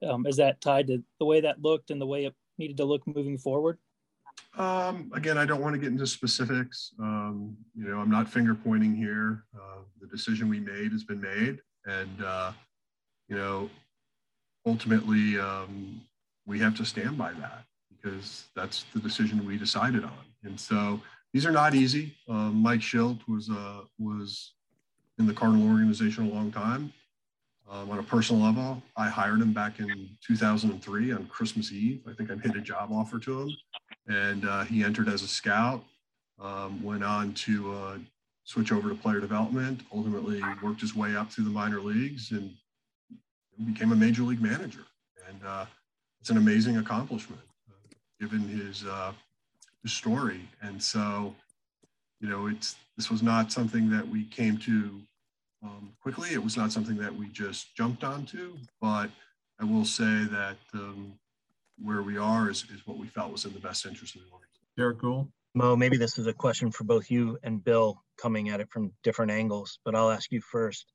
Um, 0.07 0.27
is 0.27 0.37
that 0.37 0.61
tied 0.61 0.89
to 0.89 1.03
the 1.19 1.25
way 1.25 1.41
that 1.41 1.63
looked 1.63 1.91
and 1.91 2.01
the 2.01 2.07
way 2.07 2.27
it 2.27 2.35
needed 2.59 2.77
to 2.79 2.85
look 2.85 3.07
moving 3.07 3.39
forward? 3.39 3.79
Um, 4.59 5.11
again, 5.15 5.39
I 5.39 5.47
don't 5.47 5.63
want 5.63 5.75
to 5.75 5.79
get 5.79 5.89
into 5.89 6.07
specifics. 6.07 6.93
Um, 6.99 7.57
you 7.75 7.89
know, 7.89 7.99
I'm 7.99 8.11
not 8.11 8.29
finger 8.29 8.55
pointing 8.55 8.95
here. 8.95 9.45
Uh, 9.55 9.81
the 10.01 10.07
decision 10.07 10.49
we 10.49 10.61
made 10.61 10.93
has 10.93 11.05
been 11.05 11.21
made, 11.21 11.59
and 11.87 12.23
uh, 12.23 12.53
you 13.29 13.37
know, 13.37 13.71
ultimately, 14.67 15.39
um, 15.39 16.03
we 16.47 16.59
have 16.59 16.77
to 16.77 16.85
stand 16.85 17.17
by 17.17 17.33
that 17.33 17.65
because 17.91 18.45
that's 18.55 18.85
the 18.93 19.01
decision 19.01 19.47
we 19.47 19.57
decided 19.57 20.05
on. 20.05 20.25
And 20.45 20.61
so 20.61 21.01
these 21.33 21.47
are 21.47 21.53
not 21.53 21.75
easy. 21.75 22.15
Uh, 22.29 22.51
Mike 22.51 22.81
Shildt 22.81 23.21
was 23.27 23.49
uh, 23.49 23.83
was 23.99 24.53
in 25.19 25.27
the 25.27 25.35
Cardinal 25.35 25.69
organization 25.69 26.31
a 26.31 26.35
long 26.35 26.53
time. 26.53 26.93
Um, 27.71 27.91
on 27.91 27.99
a 27.99 28.03
personal 28.03 28.43
level, 28.43 28.83
I 28.99 29.09
hired 29.09 29.41
him 29.41 29.55
back 29.55 29.79
in 29.79 30.11
2003 30.27 31.13
on 31.13 31.27
Christmas 31.27 31.73
Eve. 31.73 32.03
I 32.07 32.13
think 32.13 32.31
I 32.31 32.35
made 32.35 32.55
a 32.55 32.61
job 32.61 32.91
offer 32.93 33.19
to 33.21 33.43
him, 33.43 33.57
and 34.09 34.47
uh, 34.47 34.65
he 34.65 34.85
entered 34.85 35.09
as 35.09 35.23
a 35.23 35.29
scout. 35.29 35.85
Um, 36.41 36.83
went 36.83 37.05
on 37.05 37.35
to 37.35 37.73
uh, 37.73 37.99
switch 38.45 38.73
over 38.73 38.89
to 38.89 38.95
player 38.95 39.21
development. 39.21 39.83
Ultimately, 39.95 40.43
worked 40.63 40.81
his 40.81 40.95
way 40.95 41.15
up 41.15 41.31
through 41.31 41.45
the 41.45 41.51
minor 41.51 41.81
leagues 41.81 42.33
and 42.33 42.53
became 43.65 43.93
a 43.93 43.97
major 43.97 44.23
league 44.23 44.41
manager. 44.41 44.85
And 45.29 45.41
uh, 45.47 45.67
it's 46.21 46.31
an 46.31 46.39
amazing 46.39 46.79
accomplishment 46.79 47.43
given 48.21 48.41
his 48.49 48.85
uh, 48.85 49.13
his 49.83 49.93
story. 49.93 50.49
And 50.63 50.83
so, 50.83 51.35
you 52.21 52.29
know, 52.29 52.47
it's 52.47 52.77
this 52.97 53.11
was 53.11 53.23
not 53.23 53.53
something 53.53 53.91
that 53.91 54.07
we 54.07 54.25
came 54.25 54.57
to 54.59 55.01
um, 55.63 55.93
quickly. 56.01 56.31
It 56.31 56.43
was 56.43 56.57
not 56.57 56.73
something 56.73 56.97
that 56.97 57.15
we 57.15 57.29
just 57.29 57.75
jumped 57.77 58.05
onto. 58.05 58.57
But 58.81 59.11
I 59.61 59.65
will 59.65 59.85
say 59.85 60.25
that 60.31 60.59
um, 60.75 61.15
where 61.79 62.03
we 62.03 62.19
are 62.19 62.51
is, 62.51 62.65
is 62.73 62.87
what 62.87 62.99
we 62.99 63.07
felt 63.07 63.33
was 63.33 63.45
in 63.45 63.53
the 63.53 63.61
best 63.61 63.87
interest 63.87 64.15
of 64.17 64.23
the 64.23 64.29
organization. 64.33 64.67
Derrick 64.77 64.99
Goold. 64.99 65.29
Mo, 65.55 65.77
maybe 65.77 65.99
this 65.99 66.19
is 66.19 66.27
a 66.27 66.33
question 66.33 66.71
for 66.71 66.85
both 66.85 67.11
you 67.11 67.39
and 67.43 67.63
Bill 67.63 68.03
coming 68.17 68.49
at 68.49 68.61
it 68.61 68.71
from 68.71 68.93
different 69.03 69.33
angles, 69.33 69.79
but 69.85 69.95
I'll 69.95 70.11
ask 70.11 70.33
you 70.33 70.41
first. 70.41 70.87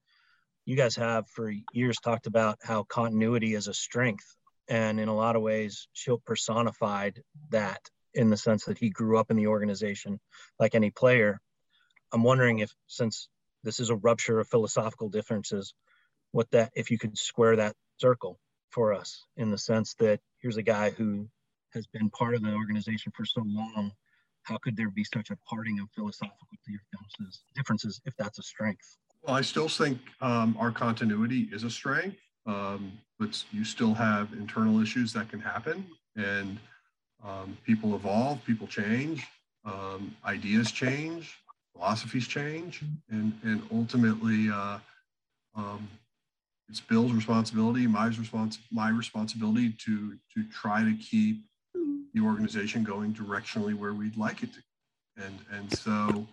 You 0.65 0.75
guys 0.75 0.95
have 0.95 1.29
for 1.29 1.53
years 1.71 1.97
talked 1.97 2.27
about 2.27 2.57
how 2.63 2.83
continuity 2.83 3.53
is 3.53 3.67
a 3.67 3.73
strength 3.73 4.25
and 4.67 4.99
in 4.99 5.07
a 5.07 5.15
lot 5.15 5.35
of 5.35 5.41
ways, 5.41 5.87
Shildt 5.95 6.25
personified 6.25 7.21
that 7.51 7.79
in 8.13 8.29
the 8.29 8.37
sense 8.37 8.65
that 8.65 8.77
he 8.77 8.89
grew 8.89 9.17
up 9.17 9.31
in 9.31 9.37
the 9.37 9.47
organization 9.47 10.19
like 10.59 10.75
any 10.75 10.91
player. 10.91 11.39
I'm 12.11 12.23
wondering 12.23 12.59
if, 12.59 12.73
since 12.87 13.29
this 13.63 13.79
is 13.79 13.89
a 13.89 13.95
rupture 13.95 14.39
of 14.39 14.47
philosophical 14.47 15.09
differences, 15.09 15.73
what 16.31 16.49
that, 16.51 16.71
if 16.75 16.91
you 16.91 16.97
could 16.97 17.17
square 17.17 17.55
that 17.57 17.75
circle 17.97 18.39
for 18.69 18.93
us 18.93 19.25
in 19.37 19.49
the 19.51 19.57
sense 19.57 19.93
that 19.95 20.19
here's 20.39 20.57
a 20.57 20.63
guy 20.63 20.89
who 20.91 21.27
has 21.73 21.87
been 21.87 22.09
part 22.09 22.35
of 22.35 22.41
the 22.41 22.53
organization 22.53 23.11
for 23.15 23.25
so 23.25 23.41
long. 23.45 23.91
How 24.43 24.57
could 24.57 24.77
there 24.77 24.89
be 24.89 25.03
such 25.03 25.29
a 25.29 25.37
parting 25.49 25.79
of 25.79 25.89
philosophical 25.95 26.57
differences, 26.65 27.41
differences 27.55 28.01
if 28.05 28.15
that's 28.17 28.39
a 28.39 28.43
strength? 28.43 28.97
Well, 29.23 29.35
I 29.35 29.41
still 29.41 29.67
think 29.67 29.99
um, 30.21 30.55
our 30.59 30.71
continuity 30.71 31.49
is 31.51 31.63
a 31.63 31.69
strength. 31.69 32.17
um, 32.47 32.93
but 33.19 33.43
you 33.51 33.63
still 33.63 33.93
have 33.93 34.33
internal 34.33 34.81
issues 34.81 35.13
that 35.13 35.29
can 35.29 35.39
happen. 35.39 35.85
And 36.15 36.57
um, 37.23 37.57
people 37.65 37.95
evolve, 37.95 38.43
people 38.45 38.67
change, 38.67 39.27
um, 39.65 40.15
ideas 40.25 40.71
change, 40.71 41.37
philosophies 41.73 42.27
change, 42.27 42.81
and, 43.09 43.33
and 43.43 43.61
ultimately, 43.71 44.49
uh, 44.49 44.79
um, 45.55 45.87
it's 46.69 46.81
Bill's 46.81 47.13
responsibility, 47.13 47.87
my 47.87 48.09
respons- 48.09 48.59
my 48.71 48.89
responsibility 48.89 49.71
to 49.85 50.17
to 50.33 50.43
try 50.51 50.83
to 50.83 50.93
keep 50.95 51.43
the 52.13 52.21
organization 52.21 52.83
going 52.83 53.13
directionally 53.13 53.73
where 53.73 53.93
we'd 53.93 54.17
like 54.17 54.43
it 54.43 54.53
to. 54.53 54.59
And 55.17 55.39
and 55.51 55.77
so 55.77 56.27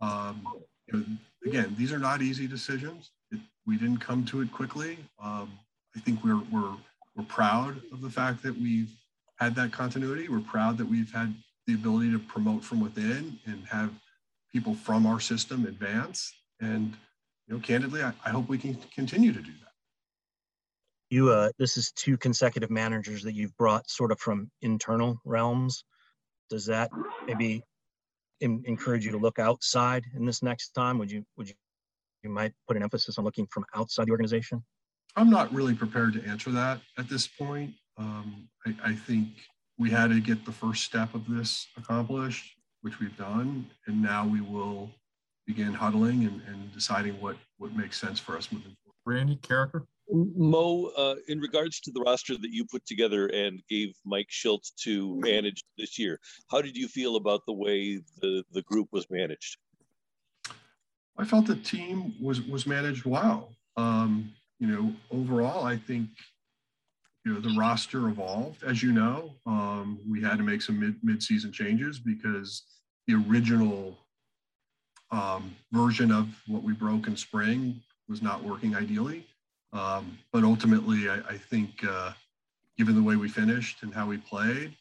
um, 0.00 0.46
you 0.86 0.98
know, 0.98 1.04
again, 1.46 1.74
these 1.76 1.92
are 1.92 1.98
not 1.98 2.22
easy 2.22 2.46
decisions. 2.46 3.10
It, 3.30 3.40
we 3.66 3.76
didn't 3.76 3.98
come 3.98 4.24
to 4.26 4.40
it 4.42 4.52
quickly. 4.52 4.98
Um, 5.22 5.50
I 5.96 6.00
think 6.00 6.22
we're 6.24 6.42
we're 6.52 6.76
we're 7.16 7.24
proud 7.24 7.80
of 7.92 8.00
the 8.00 8.10
fact 8.10 8.42
that 8.44 8.56
we've 8.56 8.92
had 9.38 9.54
that 9.56 9.72
continuity. 9.72 10.28
We're 10.28 10.40
proud 10.40 10.78
that 10.78 10.86
we've 10.86 11.12
had 11.12 11.34
the 11.66 11.74
ability 11.74 12.12
to 12.12 12.18
promote 12.18 12.62
from 12.62 12.80
within 12.80 13.38
and 13.46 13.64
have 13.66 13.90
people 14.52 14.74
from 14.74 15.06
our 15.06 15.18
system 15.18 15.66
advance. 15.66 16.32
And 16.60 16.96
you 17.48 17.54
know, 17.54 17.60
candidly, 17.60 18.02
I, 18.02 18.12
I 18.24 18.30
hope 18.30 18.48
we 18.48 18.58
can 18.58 18.78
continue 18.94 19.32
to 19.32 19.40
do 19.40 19.52
that 19.62 19.69
you 21.10 21.30
uh 21.30 21.50
this 21.58 21.76
is 21.76 21.92
two 21.92 22.16
consecutive 22.16 22.70
managers 22.70 23.22
that 23.22 23.34
you've 23.34 23.56
brought 23.56 23.88
sort 23.90 24.12
of 24.12 24.18
from 24.18 24.50
internal 24.62 25.20
realms. 25.24 25.84
Does 26.48 26.66
that 26.66 26.90
maybe 27.26 27.62
in, 28.40 28.62
encourage 28.66 29.04
you 29.04 29.12
to 29.12 29.18
look 29.18 29.38
outside 29.38 30.04
in 30.14 30.24
this 30.24 30.42
next 30.42 30.70
time? 30.70 30.98
Would 30.98 31.10
you 31.10 31.24
would 31.36 31.48
you 31.48 31.54
you 32.22 32.30
might 32.30 32.52
put 32.66 32.76
an 32.76 32.82
emphasis 32.82 33.18
on 33.18 33.24
looking 33.24 33.46
from 33.46 33.64
outside 33.74 34.06
the 34.06 34.12
organization? 34.12 34.64
I'm 35.16 35.30
not 35.30 35.52
really 35.52 35.74
prepared 35.74 36.12
to 36.14 36.24
answer 36.24 36.50
that 36.52 36.80
at 36.98 37.08
this 37.08 37.26
point. 37.26 37.72
Um, 37.98 38.48
I, 38.66 38.74
I 38.84 38.94
think 38.94 39.28
we 39.78 39.90
had 39.90 40.10
to 40.10 40.20
get 40.20 40.44
the 40.44 40.52
first 40.52 40.84
step 40.84 41.14
of 41.14 41.26
this 41.28 41.66
accomplished 41.76 42.56
which 42.82 42.98
we've 42.98 43.16
done 43.16 43.66
and 43.86 44.00
now 44.00 44.26
we 44.26 44.40
will 44.40 44.90
begin 45.46 45.72
huddling 45.72 46.24
and, 46.24 46.40
and 46.46 46.72
deciding 46.72 47.20
what 47.20 47.36
what 47.58 47.74
makes 47.76 48.00
sense 48.00 48.20
for 48.20 48.36
us 48.36 48.52
moving 48.52 48.76
forward. 48.84 49.18
Randy 49.18 49.36
Karraker 49.36 49.84
Mo, 50.12 50.90
uh, 50.96 51.16
in 51.28 51.40
regards 51.40 51.80
to 51.80 51.92
the 51.92 52.00
roster 52.00 52.36
that 52.36 52.50
you 52.50 52.64
put 52.64 52.84
together 52.86 53.26
and 53.28 53.62
gave 53.68 53.94
Mike 54.04 54.28
Shildt 54.30 54.70
to 54.82 55.18
manage 55.20 55.62
this 55.78 55.98
year, 55.98 56.18
how 56.50 56.60
did 56.60 56.76
you 56.76 56.88
feel 56.88 57.16
about 57.16 57.42
the 57.46 57.52
way 57.52 58.00
the, 58.20 58.44
the 58.52 58.62
group 58.62 58.88
was 58.92 59.06
managed? 59.10 59.56
I 61.18 61.24
felt 61.24 61.46
the 61.46 61.56
team 61.56 62.14
was 62.20 62.40
was 62.40 62.66
managed 62.66 63.04
well. 63.04 63.52
Um, 63.76 64.32
you 64.58 64.66
know, 64.66 64.92
overall, 65.10 65.64
I 65.64 65.76
think 65.76 66.08
you 67.24 67.34
know 67.34 67.40
the 67.40 67.54
roster 67.58 68.08
evolved. 68.08 68.62
As 68.62 68.82
you 68.82 68.92
know, 68.92 69.32
um, 69.46 69.98
we 70.08 70.22
had 70.22 70.38
to 70.38 70.44
make 70.44 70.62
some 70.62 70.80
mid 70.80 70.96
mid 71.02 71.22
season 71.22 71.52
changes 71.52 71.98
because 71.98 72.62
the 73.06 73.14
original 73.28 73.98
um, 75.10 75.54
version 75.72 76.10
of 76.10 76.28
what 76.46 76.62
we 76.62 76.72
broke 76.72 77.06
in 77.06 77.16
spring 77.16 77.82
was 78.08 78.22
not 78.22 78.42
working 78.42 78.74
ideally. 78.74 79.26
Um, 79.72 80.18
but 80.32 80.44
ultimately, 80.44 81.08
I, 81.08 81.20
I 81.28 81.38
think 81.38 81.84
uh, 81.88 82.12
given 82.76 82.94
the 82.94 83.02
way 83.02 83.16
we 83.16 83.28
finished 83.28 83.82
and 83.82 83.94
how 83.94 84.06
we 84.06 84.18
played, 84.18 84.74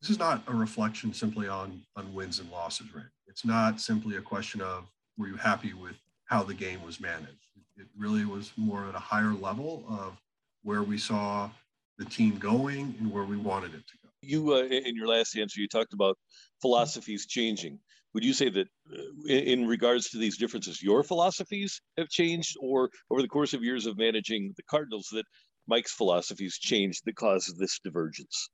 this 0.00 0.10
is 0.10 0.18
not 0.18 0.42
a 0.46 0.54
reflection 0.54 1.12
simply 1.12 1.48
on 1.48 1.82
on 1.96 2.12
wins 2.12 2.38
and 2.38 2.50
losses, 2.50 2.94
right? 2.94 3.04
It's 3.26 3.44
not 3.44 3.80
simply 3.80 4.16
a 4.16 4.20
question 4.20 4.60
of 4.60 4.86
were 5.16 5.28
you 5.28 5.36
happy 5.36 5.72
with 5.72 5.96
how 6.26 6.42
the 6.42 6.54
game 6.54 6.82
was 6.82 7.00
managed. 7.00 7.46
It 7.76 7.86
really 7.96 8.24
was 8.24 8.52
more 8.56 8.86
at 8.88 8.94
a 8.94 8.98
higher 8.98 9.32
level 9.32 9.84
of 9.88 10.16
where 10.62 10.82
we 10.82 10.98
saw 10.98 11.50
the 11.98 12.04
team 12.04 12.36
going 12.38 12.94
and 12.98 13.10
where 13.10 13.24
we 13.24 13.36
wanted 13.36 13.74
it 13.74 13.86
to 13.86 13.94
go. 14.02 14.08
You, 14.22 14.54
uh, 14.54 14.62
in 14.62 14.96
your 14.96 15.06
last 15.06 15.36
answer, 15.36 15.60
you 15.60 15.68
talked 15.68 15.92
about 15.92 16.18
philosophies 16.60 17.26
changing 17.26 17.78
would 18.16 18.24
you 18.24 18.32
say 18.32 18.48
that 18.48 18.66
uh, 18.90 19.26
in, 19.28 19.66
regards 19.66 20.08
to 20.08 20.16
these 20.16 20.38
differences, 20.38 20.82
your 20.82 21.02
philosophies 21.02 21.82
have 21.98 22.08
changed, 22.08 22.56
or 22.62 22.88
over 23.10 23.20
the 23.20 23.28
course 23.28 23.52
of 23.52 23.62
years 23.62 23.84
of 23.84 23.98
managing 23.98 24.54
the 24.56 24.62
Cardinals, 24.70 25.08
that 25.12 25.26
Mike's 25.68 25.92
philosophies 25.92 26.56
changed 26.56 27.02
that 27.04 27.14
caused 27.14 27.58
this 27.58 27.78
divergence? 27.84 28.48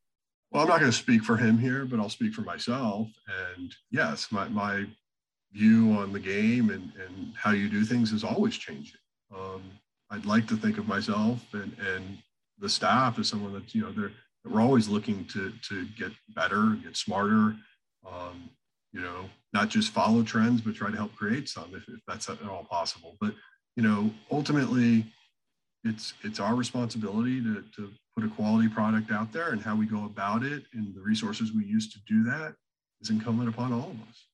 Well, 0.50 0.62
I'm 0.62 0.68
not 0.68 0.80
going 0.80 0.90
to 0.90 0.98
speak 0.98 1.22
for 1.22 1.36
him 1.36 1.58
here, 1.58 1.84
but 1.84 2.00
I'll 2.00 2.08
speak 2.08 2.34
for 2.34 2.40
myself. 2.40 3.06
And 3.56 3.72
yes, 3.92 4.32
my, 4.32 4.48
my 4.48 4.84
view 5.52 5.92
on 5.92 6.12
the 6.12 6.18
game 6.18 6.70
and, 6.70 6.90
and 7.00 7.32
how 7.36 7.52
you 7.52 7.68
do 7.68 7.84
things 7.84 8.10
is 8.10 8.24
always 8.24 8.56
changing. 8.56 8.98
Um, 9.32 9.62
I'd 10.10 10.26
like 10.26 10.48
to 10.48 10.56
think 10.56 10.76
of 10.76 10.88
myself 10.88 11.38
and, 11.52 11.72
and 11.94 12.18
the 12.58 12.68
staff 12.68 13.16
as 13.20 13.28
someone 13.28 13.52
that's, 13.52 13.76
you 13.76 13.82
know, 13.82 13.92
they're, 13.92 14.10
we're 14.44 14.60
always 14.60 14.88
looking 14.88 15.24
to, 15.26 15.52
to 15.68 15.86
get 15.96 16.10
better, 16.34 16.76
get 16.82 16.96
smarter, 16.96 17.54
um, 18.04 18.50
you 18.92 19.00
know, 19.00 19.28
not 19.52 19.68
just 19.68 19.90
follow 19.92 20.22
trends, 20.22 20.60
but 20.60 20.74
try 20.74 20.90
to 20.90 20.96
help 20.96 21.14
create 21.14 21.48
some 21.48 21.74
if, 21.74 21.88
if 21.88 22.00
that's 22.06 22.28
at 22.28 22.42
all 22.48 22.64
possible. 22.64 23.16
But, 23.20 23.34
you 23.76 23.82
know, 23.82 24.10
ultimately 24.30 25.06
it's, 25.84 26.14
it's 26.22 26.40
our 26.40 26.54
responsibility 26.54 27.42
to, 27.42 27.64
to 27.76 27.90
put 28.16 28.24
a 28.24 28.28
quality 28.28 28.68
product 28.68 29.10
out 29.10 29.32
there 29.32 29.50
and 29.50 29.62
how 29.62 29.74
we 29.74 29.86
go 29.86 30.04
about 30.04 30.42
it 30.42 30.64
and 30.74 30.94
the 30.94 31.00
resources 31.00 31.52
we 31.52 31.64
use 31.64 31.92
to 31.92 31.98
do 32.06 32.22
that 32.24 32.54
is 33.00 33.10
incumbent 33.10 33.48
upon 33.48 33.72
all 33.72 33.90
of 33.90 34.08
us. 34.08 34.26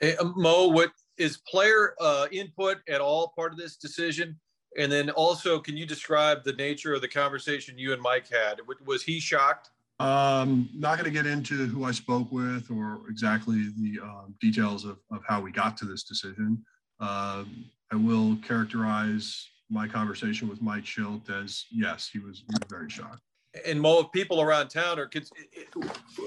Hey, 0.00 0.16
um, 0.16 0.32
Mo, 0.36 0.68
what 0.68 0.92
is 1.18 1.38
player 1.46 1.94
uh, 2.00 2.26
input 2.32 2.78
at 2.88 3.02
all 3.02 3.32
part 3.36 3.52
of 3.52 3.58
this 3.58 3.76
decision? 3.76 4.38
And 4.78 4.90
then 4.90 5.10
also, 5.10 5.58
can 5.58 5.76
you 5.76 5.84
describe 5.84 6.42
the 6.44 6.54
nature 6.54 6.94
of 6.94 7.02
the 7.02 7.08
conversation 7.08 7.76
you 7.76 7.92
and 7.92 8.00
Mike 8.00 8.28
had? 8.30 8.60
Was 8.86 9.02
he 9.02 9.20
shocked? 9.20 9.70
Um, 10.00 10.70
not 10.74 10.96
going 10.96 11.04
to 11.04 11.10
get 11.10 11.26
into 11.26 11.66
who 11.66 11.84
I 11.84 11.92
spoke 11.92 12.32
with 12.32 12.70
or 12.70 13.00
exactly 13.10 13.68
the 13.78 14.00
um, 14.02 14.34
details 14.40 14.86
of, 14.86 14.98
of 15.12 15.20
how 15.28 15.42
we 15.42 15.52
got 15.52 15.76
to 15.78 15.84
this 15.84 16.04
decision. 16.04 16.64
Um, 17.00 17.66
I 17.92 17.96
will 17.96 18.36
characterize 18.36 19.46
my 19.68 19.86
conversation 19.86 20.48
with 20.48 20.62
Mike 20.62 20.84
Shildt 20.84 21.28
as 21.30 21.66
yes, 21.70 22.08
he 22.10 22.18
was, 22.18 22.38
he 22.38 22.54
was 22.58 22.68
very 22.68 22.88
shocked. 22.88 23.20
And 23.66 23.80
Mo, 23.80 24.04
people 24.04 24.40
around 24.40 24.68
town 24.68 24.98
are 24.98 25.10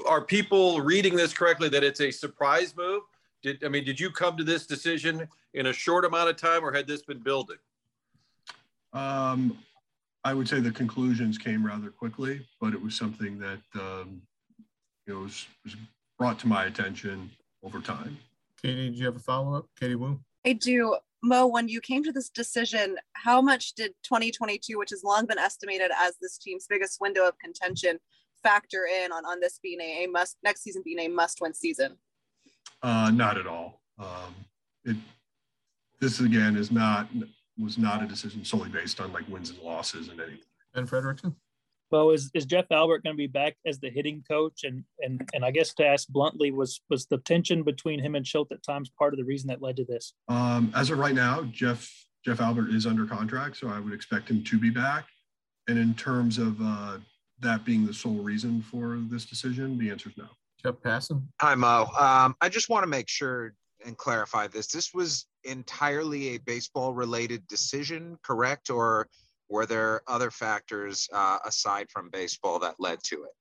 are 0.07 0.21
people 0.21 0.81
reading 0.81 1.15
this 1.15 1.33
correctly 1.33 1.69
that 1.69 1.83
it's 1.83 2.01
a 2.01 2.11
surprise 2.11 2.75
move? 2.75 3.01
Did 3.41 3.63
I 3.63 3.69
mean 3.69 3.85
did 3.85 3.97
you 3.97 4.11
come 4.11 4.35
to 4.35 4.43
this 4.43 4.65
decision 4.67 5.27
in 5.53 5.67
a 5.67 5.73
short 5.73 6.03
amount 6.03 6.29
of 6.29 6.35
time, 6.35 6.65
or 6.65 6.73
had 6.73 6.85
this 6.85 7.01
been 7.01 7.19
building? 7.19 7.57
Um, 8.91 9.57
I 10.25 10.33
would 10.33 10.47
say 10.47 10.59
the 10.59 10.71
conclusions 10.71 11.37
came 11.37 11.65
rather 11.65 11.89
quickly, 11.89 12.45
but 12.61 12.73
it 12.73 12.81
was 12.81 12.95
something 12.95 13.37
that 13.39 13.61
um, 13.75 14.21
you 15.05 15.13
know 15.13 15.19
was, 15.21 15.45
was 15.63 15.75
brought 16.17 16.39
to 16.39 16.47
my 16.47 16.65
attention 16.65 17.29
over 17.63 17.79
time. 17.79 18.17
Katie, 18.61 18.89
do 18.89 18.95
you 18.95 19.05
have 19.05 19.17
a 19.17 19.19
follow 19.19 19.57
up? 19.57 19.65
Katie 19.79 19.95
Woo? 19.95 20.19
I 20.45 20.53
do. 20.53 20.97
Mo, 21.21 21.47
when 21.47 21.69
you 21.69 21.79
came 21.79 22.03
to 22.03 22.11
this 22.11 22.29
decision, 22.29 22.97
how 23.13 23.41
much 23.41 23.73
did 23.73 23.93
2022, 24.03 24.77
which 24.77 24.89
has 24.89 25.03
long 25.03 25.25
been 25.25 25.37
estimated 25.37 25.91
as 25.97 26.15
this 26.21 26.37
team's 26.37 26.67
biggest 26.67 26.99
window 26.99 27.25
of 27.27 27.37
contention, 27.39 27.99
factor 28.41 28.85
in 28.85 29.11
on, 29.11 29.25
on 29.25 29.39
this 29.39 29.59
being 29.63 29.79
a, 29.79 30.03
a 30.03 30.07
must 30.07 30.37
next 30.43 30.63
season 30.63 30.81
being 30.83 30.99
a 30.99 31.07
must 31.07 31.39
win 31.41 31.53
season? 31.53 31.97
Uh, 32.81 33.09
not 33.13 33.37
at 33.37 33.47
all. 33.47 33.81
Um, 33.97 34.35
it 34.83 34.97
this 35.99 36.19
again 36.19 36.57
is 36.57 36.71
not 36.71 37.07
was 37.57 37.77
not 37.77 38.03
a 38.03 38.07
decision 38.07 38.43
solely 38.43 38.69
based 38.69 38.99
on 38.99 39.11
like 39.13 39.27
wins 39.29 39.49
and 39.49 39.59
losses 39.59 40.09
and 40.09 40.19
anything. 40.19 40.39
And 40.73 40.87
Frederickson. 40.87 41.35
Well, 41.91 42.09
is, 42.09 42.31
is 42.33 42.45
Jeff 42.45 42.65
Albert 42.71 43.03
going 43.03 43.15
to 43.15 43.17
be 43.17 43.27
back 43.27 43.55
as 43.67 43.79
the 43.79 43.89
hitting 43.91 44.23
coach? 44.27 44.63
And 44.63 44.83
and 44.99 45.29
and 45.33 45.45
I 45.45 45.51
guess 45.51 45.75
to 45.75 45.85
ask 45.85 46.07
bluntly, 46.07 46.49
was 46.51 46.81
was 46.89 47.05
the 47.05 47.19
tension 47.19 47.61
between 47.61 47.99
him 47.99 48.15
and 48.15 48.25
Shildt 48.25 48.51
at 48.51 48.63
times 48.63 48.89
part 48.97 49.13
of 49.13 49.19
the 49.19 49.23
reason 49.23 49.47
that 49.49 49.61
led 49.61 49.77
to 49.77 49.85
this? 49.85 50.13
Um, 50.27 50.73
as 50.75 50.89
of 50.89 50.97
right 50.97 51.13
now, 51.13 51.43
Jeff 51.51 51.87
Jeff 52.25 52.41
Albert 52.41 52.69
is 52.71 52.87
under 52.87 53.05
contract, 53.05 53.57
so 53.57 53.67
I 53.67 53.79
would 53.79 53.93
expect 53.93 54.29
him 54.31 54.43
to 54.43 54.57
be 54.57 54.71
back. 54.71 55.05
And 55.67 55.77
in 55.77 55.93
terms 55.93 56.39
of 56.39 56.57
uh, 56.61 56.97
that 57.41 57.63
being 57.63 57.85
the 57.85 57.93
sole 57.93 58.15
reason 58.15 58.63
for 58.63 58.99
this 59.09 59.25
decision, 59.25 59.77
the 59.77 59.91
answer 59.91 60.09
is 60.09 60.17
no. 60.17 60.25
Jeff 60.63 60.75
Passan. 60.75 61.23
Hi, 61.41 61.53
Mo. 61.53 61.85
Um, 61.99 62.35
I 62.41 62.49
just 62.49 62.69
want 62.69 62.83
to 62.83 62.87
make 62.87 63.07
sure 63.07 63.53
and 63.85 63.97
clarify 63.97 64.47
this. 64.47 64.67
This 64.67 64.93
was 64.93 65.25
entirely 65.45 66.35
a 66.35 66.37
baseball 66.39 66.93
related 66.93 67.47
decision, 67.47 68.17
correct? 68.23 68.69
Or 68.69 69.07
were 69.49 69.65
there 69.65 70.01
other 70.07 70.31
factors 70.31 71.07
uh, 71.13 71.39
aside 71.45 71.87
from 71.89 72.09
baseball 72.09 72.59
that 72.59 72.75
led 72.79 72.99
to 73.05 73.23
it? 73.23 73.31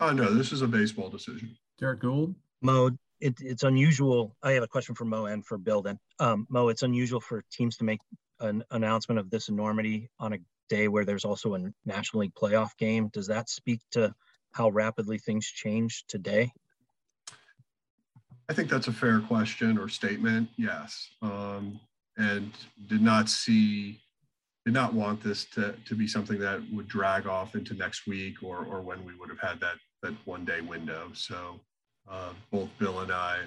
Oh, 0.00 0.12
no, 0.12 0.32
this 0.32 0.52
is 0.52 0.62
a 0.62 0.66
baseball 0.66 1.08
decision. 1.08 1.56
Derrick 1.78 2.00
Goold? 2.00 2.34
Mo, 2.62 2.90
it, 3.20 3.34
it's 3.40 3.62
unusual. 3.62 4.36
I 4.42 4.52
have 4.52 4.62
a 4.62 4.68
question 4.68 4.94
for 4.94 5.04
Mo 5.04 5.26
and 5.26 5.44
for 5.44 5.58
Bill 5.58 5.82
then. 5.82 5.98
Um, 6.18 6.46
Mo, 6.48 6.68
it's 6.68 6.82
unusual 6.82 7.20
for 7.20 7.44
teams 7.52 7.76
to 7.78 7.84
make 7.84 8.00
an 8.40 8.64
announcement 8.70 9.18
of 9.18 9.30
this 9.30 9.48
enormity 9.48 10.08
on 10.18 10.32
a 10.32 10.38
day 10.68 10.88
where 10.88 11.04
there's 11.04 11.24
also 11.24 11.54
a 11.54 11.70
National 11.84 12.22
League 12.22 12.34
playoff 12.34 12.70
game. 12.78 13.08
Does 13.12 13.26
that 13.26 13.50
speak 13.50 13.80
to 13.92 14.14
how 14.52 14.70
rapidly 14.70 15.18
things 15.18 15.46
change 15.46 16.04
today? 16.08 16.52
I 18.50 18.52
think 18.52 18.68
that's 18.68 18.88
a 18.88 18.92
fair 18.92 19.20
question 19.20 19.78
or 19.78 19.88
statement. 19.88 20.48
Yes, 20.56 21.10
um, 21.22 21.78
and 22.16 22.52
did 22.88 23.00
not 23.00 23.28
see 23.28 24.00
did 24.64 24.74
not 24.74 24.92
want 24.92 25.22
this 25.22 25.44
to, 25.54 25.76
to 25.86 25.94
be 25.94 26.08
something 26.08 26.38
that 26.40 26.60
would 26.72 26.88
drag 26.88 27.28
off 27.28 27.54
into 27.54 27.74
next 27.74 28.08
week 28.08 28.42
or, 28.42 28.66
or 28.66 28.80
when 28.82 29.04
we 29.04 29.14
would 29.14 29.30
have 29.30 29.38
had 29.38 29.60
that, 29.60 29.76
that 30.02 30.12
one 30.26 30.44
day 30.44 30.60
window. 30.60 31.10
So 31.14 31.60
uh, 32.10 32.32
both 32.50 32.68
Bill 32.78 33.00
and 33.00 33.10
I 33.10 33.38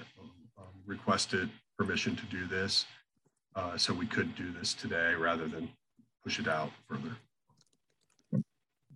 um, 0.58 0.72
requested 0.88 1.50
permission 1.78 2.16
to 2.16 2.26
do 2.26 2.48
this. 2.48 2.86
Uh, 3.56 3.78
so 3.78 3.94
we 3.94 4.08
could 4.08 4.36
do 4.36 4.52
this 4.52 4.74
today 4.74 5.14
rather 5.14 5.48
than 5.48 5.70
push 6.24 6.40
it 6.40 6.48
out 6.48 6.72
further. 6.88 7.16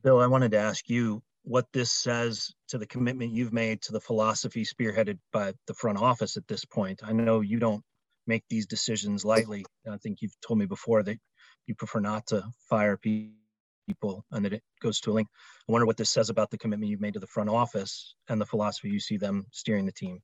Bill, 0.01 0.19
I 0.19 0.27
wanted 0.27 0.51
to 0.51 0.57
ask 0.57 0.89
you 0.89 1.21
what 1.47 1.65
this 1.71 1.89
says 1.89 2.51
to 2.67 2.77
the 2.77 2.85
commitment 2.85 3.31
you've 3.31 3.53
made 3.53 3.81
to 3.81 3.93
the 3.93 4.01
philosophy 4.01 4.65
spearheaded 4.65 5.17
by 5.31 5.53
the 5.65 5.73
front 5.73 5.97
office 5.97 6.35
at 6.35 6.45
this 6.47 6.65
point. 6.65 6.99
I 7.03 7.13
know 7.13 7.39
you 7.39 7.57
don't 7.57 7.81
make 8.27 8.43
these 8.49 8.67
decisions 8.67 9.23
lightly. 9.23 9.65
I 9.89 9.95
think 9.95 10.21
you've 10.21 10.35
told 10.45 10.59
me 10.59 10.65
before 10.65 11.03
that 11.03 11.17
you 11.65 11.73
prefer 11.73 12.01
not 12.01 12.27
to 12.27 12.43
fire 12.69 12.97
people 12.97 14.25
and 14.31 14.43
that 14.43 14.51
it 14.51 14.61
goes 14.81 14.99
to 14.99 15.11
a 15.11 15.13
link. 15.13 15.29
I 15.69 15.71
wonder 15.71 15.85
what 15.85 15.95
this 15.95 16.09
says 16.09 16.29
about 16.29 16.51
the 16.51 16.57
commitment 16.57 16.91
you've 16.91 16.99
made 16.99 17.13
to 17.13 17.21
the 17.21 17.27
front 17.27 17.49
office 17.49 18.15
and 18.27 18.41
the 18.41 18.45
philosophy 18.45 18.89
you 18.89 18.99
see 18.99 19.15
them 19.15 19.45
steering 19.53 19.85
the 19.85 19.93
team. 19.93 20.19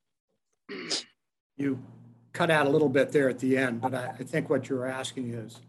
You 1.56 1.82
cut 2.34 2.52
out 2.52 2.68
a 2.68 2.70
little 2.70 2.90
bit 2.90 3.14
there 3.14 3.30
at 3.30 3.40
the 3.40 3.58
end, 3.58 3.80
but 3.80 3.96
I, 3.96 4.08
I 4.20 4.24
think 4.24 4.50
what 4.50 4.68
you're 4.68 4.88
asking 4.88 5.34
is, 5.34 5.62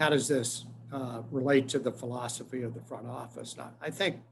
how 0.00 0.08
does 0.08 0.26
this 0.26 0.64
uh, 0.90 1.20
relate 1.30 1.68
to 1.68 1.78
the 1.78 1.92
philosophy 1.92 2.62
of 2.62 2.72
the 2.72 2.80
front 2.80 3.06
office? 3.06 3.58
Now, 3.58 3.72
I 3.82 3.90
think, 3.90 4.22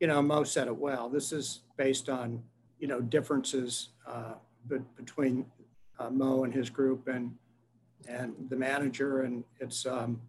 you 0.00 0.06
know, 0.06 0.20
Mo 0.22 0.44
said 0.44 0.66
it 0.66 0.76
well. 0.76 1.08
This 1.08 1.30
is 1.30 1.60
based 1.76 2.08
on, 2.08 2.42
you 2.78 2.88
know, 2.88 3.00
differences 3.00 3.90
uh, 4.06 4.34
between 4.96 5.44
uh, 5.98 6.10
Mo 6.10 6.44
and 6.44 6.52
his 6.52 6.70
group 6.70 7.06
and 7.06 7.36
and 8.08 8.32
the 8.48 8.56
manager, 8.56 9.22
and 9.22 9.44
it's 9.60 9.84
um, 9.84 10.20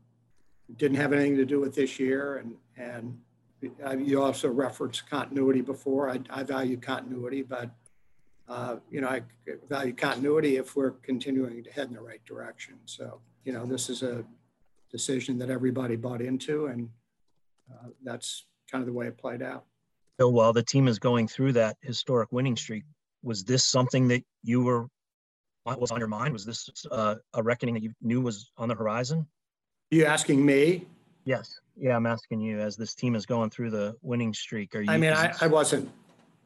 didn't 0.75 0.97
have 0.97 1.13
anything 1.13 1.37
to 1.37 1.45
do 1.45 1.61
with 1.61 1.73
this 1.73 1.99
year. 1.99 2.37
And 2.37 2.55
and 2.77 4.07
you 4.07 4.21
also 4.21 4.49
referenced 4.49 5.09
continuity 5.09 5.61
before. 5.61 6.09
I, 6.09 6.19
I 6.29 6.43
value 6.43 6.77
continuity, 6.77 7.41
but 7.41 7.69
uh, 8.49 8.77
you 8.89 8.99
know, 8.99 9.07
I 9.07 9.21
value 9.69 9.93
continuity 9.93 10.57
if 10.57 10.75
we're 10.75 10.91
continuing 10.91 11.63
to 11.63 11.71
head 11.71 11.87
in 11.87 11.93
the 11.93 12.01
right 12.01 12.23
direction. 12.25 12.75
So, 12.85 13.21
you 13.45 13.53
know, 13.53 13.65
this 13.65 13.89
is 13.89 14.03
a 14.03 14.25
decision 14.91 15.37
that 15.37 15.49
everybody 15.49 15.95
bought 15.95 16.21
into, 16.21 16.65
and 16.65 16.89
uh, 17.71 17.87
that's 18.03 18.45
kind 18.71 18.81
of 18.81 18.87
the 18.87 18.93
way 18.93 19.07
it 19.07 19.17
played 19.17 19.41
out. 19.41 19.65
So 20.19 20.29
while 20.29 20.53
the 20.53 20.63
team 20.63 20.87
is 20.87 20.99
going 20.99 21.27
through 21.27 21.53
that 21.53 21.77
historic 21.81 22.31
winning 22.31 22.55
streak, 22.55 22.83
was 23.23 23.43
this 23.43 23.63
something 23.63 24.07
that 24.09 24.23
you 24.43 24.61
were 24.61 24.87
was 25.65 25.91
on 25.91 25.99
your 25.99 26.07
mind? 26.07 26.33
Was 26.33 26.45
this 26.45 26.69
uh, 26.89 27.15
a 27.33 27.43
reckoning 27.43 27.75
that 27.75 27.83
you 27.83 27.93
knew 28.01 28.21
was 28.21 28.51
on 28.57 28.67
the 28.69 28.75
horizon? 28.75 29.27
Are 29.91 29.95
you 29.95 30.05
asking 30.05 30.43
me? 30.45 30.85
Yes. 31.25 31.59
Yeah, 31.77 31.95
I'm 31.95 32.05
asking 32.05 32.41
you. 32.41 32.59
As 32.59 32.75
this 32.75 32.95
team 32.95 33.15
is 33.15 33.25
going 33.25 33.49
through 33.49 33.71
the 33.71 33.95
winning 34.01 34.33
streak, 34.33 34.75
are 34.75 34.81
you? 34.81 34.91
I 34.91 34.97
mean, 34.97 35.13
I, 35.13 35.33
I 35.41 35.47
wasn't 35.47 35.89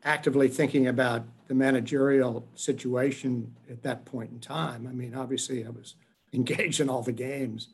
actively 0.04 0.48
thinking 0.48 0.88
about 0.88 1.26
the 1.48 1.56
managerial 1.56 2.46
situation 2.56 3.54
at 3.70 3.82
that 3.84 4.06
point 4.06 4.32
in 4.32 4.40
time. 4.40 4.88
I 4.88 4.94
mean, 4.94 5.16
obviously, 5.16 5.66
I 5.66 5.70
was 5.70 5.96
engaged 6.34 6.80
in 6.80 6.90
all 6.90 7.02
the 7.02 7.12
games. 7.12 7.70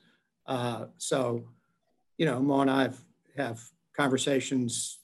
Uh, 0.45 0.85
so, 0.97 1.43
you 2.17 2.25
know, 2.25 2.39
Mo 2.39 2.61
and 2.61 2.71
I 2.71 2.83
have, 2.83 2.99
have 3.37 3.63
conversations, 3.95 4.99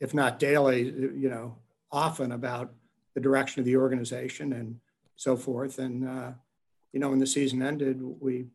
if 0.00 0.14
not 0.14 0.38
daily, 0.38 0.84
you 0.84 1.28
know, 1.28 1.56
often 1.90 2.32
about 2.32 2.72
the 3.14 3.20
direction 3.20 3.60
of 3.60 3.66
the 3.66 3.76
organization 3.76 4.52
and 4.52 4.78
so 5.16 5.36
forth. 5.36 5.78
And, 5.78 6.06
uh, 6.06 6.32
you 6.92 7.00
know, 7.00 7.10
when 7.10 7.18
the 7.18 7.26
season 7.26 7.62
ended, 7.62 8.00
we 8.00 8.46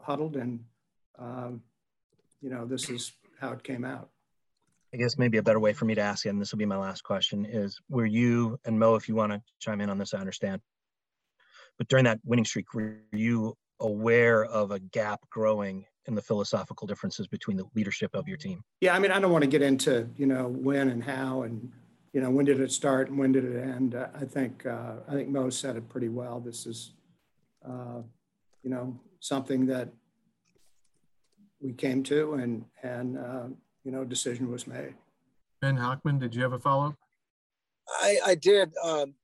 huddled 0.00 0.36
and, 0.36 0.64
um, 1.18 1.62
you 2.40 2.50
know, 2.50 2.66
this 2.66 2.88
is 2.88 3.12
how 3.40 3.52
it 3.52 3.62
came 3.62 3.84
out. 3.84 4.10
I 4.94 4.96
guess 4.96 5.18
maybe 5.18 5.36
a 5.36 5.42
better 5.42 5.60
way 5.60 5.74
for 5.74 5.84
me 5.84 5.94
to 5.94 6.00
ask 6.00 6.24
and 6.24 6.40
this 6.40 6.52
will 6.52 6.58
be 6.58 6.64
my 6.64 6.78
last 6.78 7.04
question, 7.04 7.44
is 7.44 7.78
were 7.90 8.06
you 8.06 8.58
and 8.64 8.78
Mo, 8.78 8.94
if 8.94 9.08
you 9.08 9.14
want 9.14 9.32
to 9.32 9.42
chime 9.58 9.82
in 9.82 9.90
on 9.90 9.98
this, 9.98 10.14
I 10.14 10.18
understand. 10.18 10.62
But 11.76 11.88
during 11.88 12.06
that 12.06 12.20
winning 12.24 12.46
streak, 12.46 12.72
were 12.72 12.96
you 13.12 13.56
aware 13.80 14.44
of 14.44 14.70
a 14.70 14.78
gap 14.78 15.20
growing 15.30 15.84
in 16.06 16.14
the 16.14 16.22
philosophical 16.22 16.86
differences 16.86 17.26
between 17.26 17.56
the 17.56 17.64
leadership 17.74 18.10
of 18.14 18.26
your 18.26 18.36
team? 18.36 18.62
Yeah, 18.80 18.94
I 18.94 18.98
mean, 18.98 19.10
I 19.10 19.20
don't 19.20 19.32
want 19.32 19.44
to 19.44 19.50
get 19.50 19.62
into 19.62 20.08
you 20.16 20.26
know 20.26 20.48
when 20.48 20.88
and 20.88 21.02
how 21.02 21.42
and 21.42 21.72
you 22.12 22.20
know, 22.20 22.30
when 22.30 22.44
did 22.44 22.60
it 22.60 22.72
start 22.72 23.08
and 23.08 23.18
when 23.18 23.32
did 23.32 23.44
it 23.44 23.62
end? 23.62 23.94
Uh, 23.94 24.08
I 24.14 24.24
think 24.24 24.66
uh, 24.66 24.94
I 25.08 25.12
think 25.12 25.28
Mo 25.28 25.50
said 25.50 25.76
it 25.76 25.88
pretty 25.88 26.08
well. 26.08 26.40
This 26.40 26.66
is, 26.66 26.92
uh, 27.64 28.02
you 28.62 28.70
know, 28.70 28.98
something 29.20 29.66
that 29.66 29.88
we 31.60 31.72
came 31.72 32.02
to, 32.04 32.34
and 32.34 32.64
and 32.82 33.18
uh, 33.18 33.44
you 33.84 33.92
know, 33.92 34.04
decision 34.04 34.50
was 34.50 34.66
made. 34.66 34.94
Ben 35.60 35.76
Hochman, 35.76 36.18
did 36.18 36.34
you 36.34 36.42
have 36.42 36.52
a 36.52 36.58
follow 36.58 36.88
up? 36.88 36.94
I, 38.00 38.18
I 38.26 38.34
did. 38.34 38.72
Um, 38.82 39.14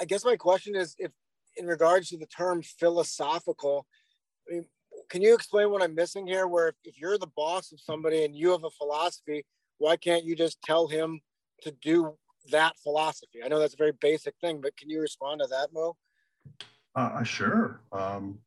I 0.00 0.04
guess 0.04 0.24
my 0.24 0.36
question 0.36 0.74
is, 0.74 0.94
if 0.98 1.12
in 1.56 1.66
regards 1.66 2.08
to 2.08 2.16
the 2.16 2.26
term 2.26 2.62
philosophical, 2.62 3.86
I 4.48 4.54
mean, 4.54 4.64
can 5.08 5.22
you 5.22 5.34
explain 5.34 5.70
what 5.70 5.82
I'm 5.82 5.94
missing 5.94 6.26
here? 6.26 6.46
Where 6.46 6.68
if, 6.68 6.74
if 6.84 7.00
you're 7.00 7.18
the 7.18 7.30
boss 7.36 7.72
of 7.72 7.80
somebody 7.80 8.24
and 8.24 8.36
you 8.36 8.50
have 8.50 8.64
a 8.64 8.70
philosophy, 8.70 9.44
why 9.78 9.96
can't 9.96 10.24
you 10.24 10.36
just 10.36 10.60
tell 10.62 10.86
him 10.86 11.20
to 11.62 11.70
do 11.82 12.14
that 12.50 12.74
philosophy? 12.82 13.40
I 13.44 13.48
know 13.48 13.58
that's 13.58 13.74
a 13.74 13.78
very 13.78 13.92
basic 14.00 14.34
thing, 14.40 14.60
but 14.60 14.76
can 14.76 14.90
you 14.90 15.00
respond 15.00 15.40
to 15.40 15.46
that, 15.48 15.68
Mo? 15.72 15.96
Uh, 16.94 17.22
sure. 17.22 17.80
Um, 17.92 18.38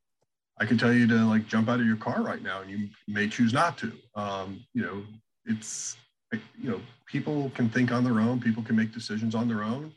I 0.60 0.66
can 0.66 0.78
tell 0.78 0.94
you 0.94 1.08
to 1.08 1.16
like 1.26 1.48
jump 1.48 1.68
out 1.68 1.80
of 1.80 1.86
your 1.86 1.98
car 1.98 2.22
right 2.22 2.42
now, 2.42 2.62
and 2.62 2.70
you 2.70 2.90
may 3.08 3.28
choose 3.28 3.54
not 3.54 3.78
to. 3.80 3.92
Um, 4.16 4.64
you 4.74 4.84
know, 4.84 5.04
it's 5.46 5.98
you 6.32 6.70
know, 6.70 6.82
people 7.06 7.52
can 7.56 7.70
think 7.70 7.92
on 7.92 8.04
their 8.04 8.20
own. 8.20 8.40
People 8.40 8.64
can 8.64 8.76
make 8.76 8.94
decisions 8.94 9.36
on 9.36 9.48
their 9.48 9.64
own, 9.64 9.94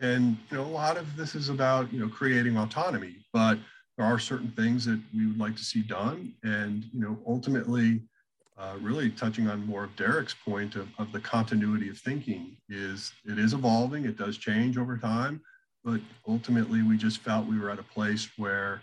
and 0.00 0.36
you 0.50 0.56
know, 0.56 0.64
a 0.64 0.66
lot 0.66 0.96
of 0.96 1.16
this 1.16 1.34
is 1.34 1.48
about 1.48 1.92
you 1.92 2.00
know 2.00 2.08
creating 2.08 2.56
autonomy. 2.56 3.16
But 3.32 3.58
there 3.96 4.06
are 4.06 4.18
certain 4.18 4.50
things 4.52 4.84
that 4.84 5.00
we 5.14 5.26
would 5.26 5.38
like 5.38 5.56
to 5.56 5.64
see 5.64 5.82
done, 5.82 6.34
and 6.42 6.84
you 6.92 7.00
know, 7.00 7.18
ultimately 7.26 8.02
uh, 8.58 8.76
really 8.80 9.10
touching 9.10 9.48
on 9.48 9.66
more 9.66 9.84
of 9.84 9.96
Derrick's 9.96 10.34
point 10.34 10.76
of, 10.76 10.88
of 10.98 11.12
the 11.12 11.20
continuity 11.20 11.88
of 11.88 11.98
thinking 11.98 12.56
is 12.68 13.12
it 13.24 13.38
is 13.38 13.52
evolving, 13.52 14.04
it 14.04 14.16
does 14.16 14.38
change 14.38 14.78
over 14.78 14.96
time, 14.96 15.40
but 15.84 16.00
ultimately 16.26 16.82
we 16.82 16.96
just 16.96 17.18
felt 17.18 17.46
we 17.46 17.58
were 17.58 17.70
at 17.70 17.78
a 17.78 17.82
place 17.82 18.28
where 18.38 18.80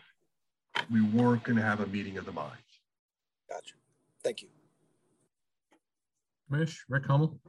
we 0.92 1.02
weren't 1.02 1.44
going 1.44 1.56
to 1.56 1.64
have 1.64 1.80
a 1.80 1.88
meeting 1.88 2.18
of 2.18 2.26
the 2.26 2.32
minds. 2.32 2.58
Gotcha. 3.50 3.74
Thank 4.24 4.44
you. 4.44 4.50
Mish, 6.50 6.86
Rick 6.88 7.06
Hummel. 7.08 7.40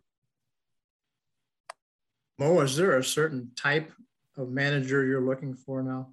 Mo, 2.39 2.61
is 2.61 2.77
there 2.77 2.99
a 2.99 3.05
certain 3.05 3.51
type 3.55 3.93
of 4.37 4.51
manager 4.51 5.05
you're 5.05 5.21
looking 5.21 5.55
for 5.55 5.83
now? 5.83 6.09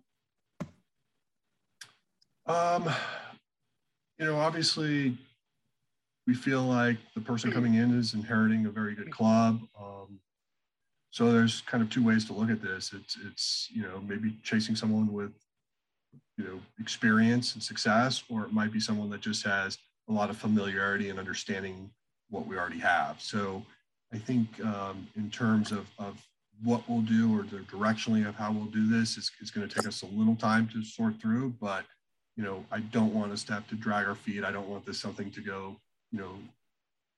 Um, 2.45 2.89
you 4.19 4.25
know, 4.25 4.37
obviously 4.37 5.17
we 6.27 6.35
feel 6.35 6.61
like 6.61 6.97
the 7.15 7.21
person 7.21 7.51
coming 7.51 7.73
in 7.75 7.97
is 7.97 8.13
inheriting 8.13 8.65
a 8.65 8.69
very 8.69 8.93
good 8.93 9.11
club. 9.11 9.61
Um, 9.79 10.19
so 11.09 11.31
there's 11.31 11.61
kind 11.61 11.83
of 11.83 11.89
two 11.89 12.03
ways 12.03 12.25
to 12.25 12.33
look 12.33 12.49
at 12.49 12.61
this. 12.61 12.93
It's 12.93 13.17
it's 13.25 13.69
you 13.73 13.81
know 13.81 14.01
maybe 14.07 14.37
chasing 14.43 14.75
someone 14.75 15.11
with 15.11 15.31
you 16.37 16.45
know 16.45 16.59
experience 16.79 17.53
and 17.53 17.63
success, 17.63 18.23
or 18.29 18.43
it 18.43 18.53
might 18.53 18.71
be 18.71 18.79
someone 18.79 19.09
that 19.09 19.21
just 19.21 19.43
has 19.45 19.77
a 20.07 20.13
lot 20.13 20.29
of 20.29 20.37
familiarity 20.37 21.09
and 21.09 21.19
understanding 21.19 21.89
what 22.29 22.47
we 22.47 22.57
already 22.57 22.79
have. 22.79 23.19
So 23.19 23.65
I 24.13 24.17
think 24.17 24.47
um, 24.65 25.07
in 25.15 25.29
terms 25.29 25.71
of, 25.71 25.87
of 25.97 26.21
what 26.63 26.87
we'll 26.87 27.01
do 27.01 27.37
or 27.37 27.43
the 27.43 27.57
directionally 27.75 28.27
of 28.27 28.35
how 28.35 28.51
we'll 28.51 28.65
do 28.65 28.87
this 28.87 29.17
is, 29.17 29.31
is 29.41 29.51
going 29.51 29.67
to 29.67 29.73
take 29.73 29.87
us 29.87 30.03
a 30.03 30.07
little 30.07 30.35
time 30.35 30.67
to 30.73 30.83
sort 30.83 31.19
through, 31.21 31.53
but 31.61 31.85
you 32.35 32.43
know, 32.43 32.65
I 32.71 32.79
don't 32.79 33.13
want 33.13 33.31
us 33.31 33.43
to 33.45 33.53
have 33.53 33.67
to 33.69 33.75
drag 33.75 34.07
our 34.07 34.15
feet. 34.15 34.43
I 34.43 34.51
don't 34.51 34.67
want 34.67 34.85
this 34.85 34.99
something 34.99 35.31
to 35.31 35.41
go 35.41 35.75
you 36.11 36.19
know, 36.19 36.35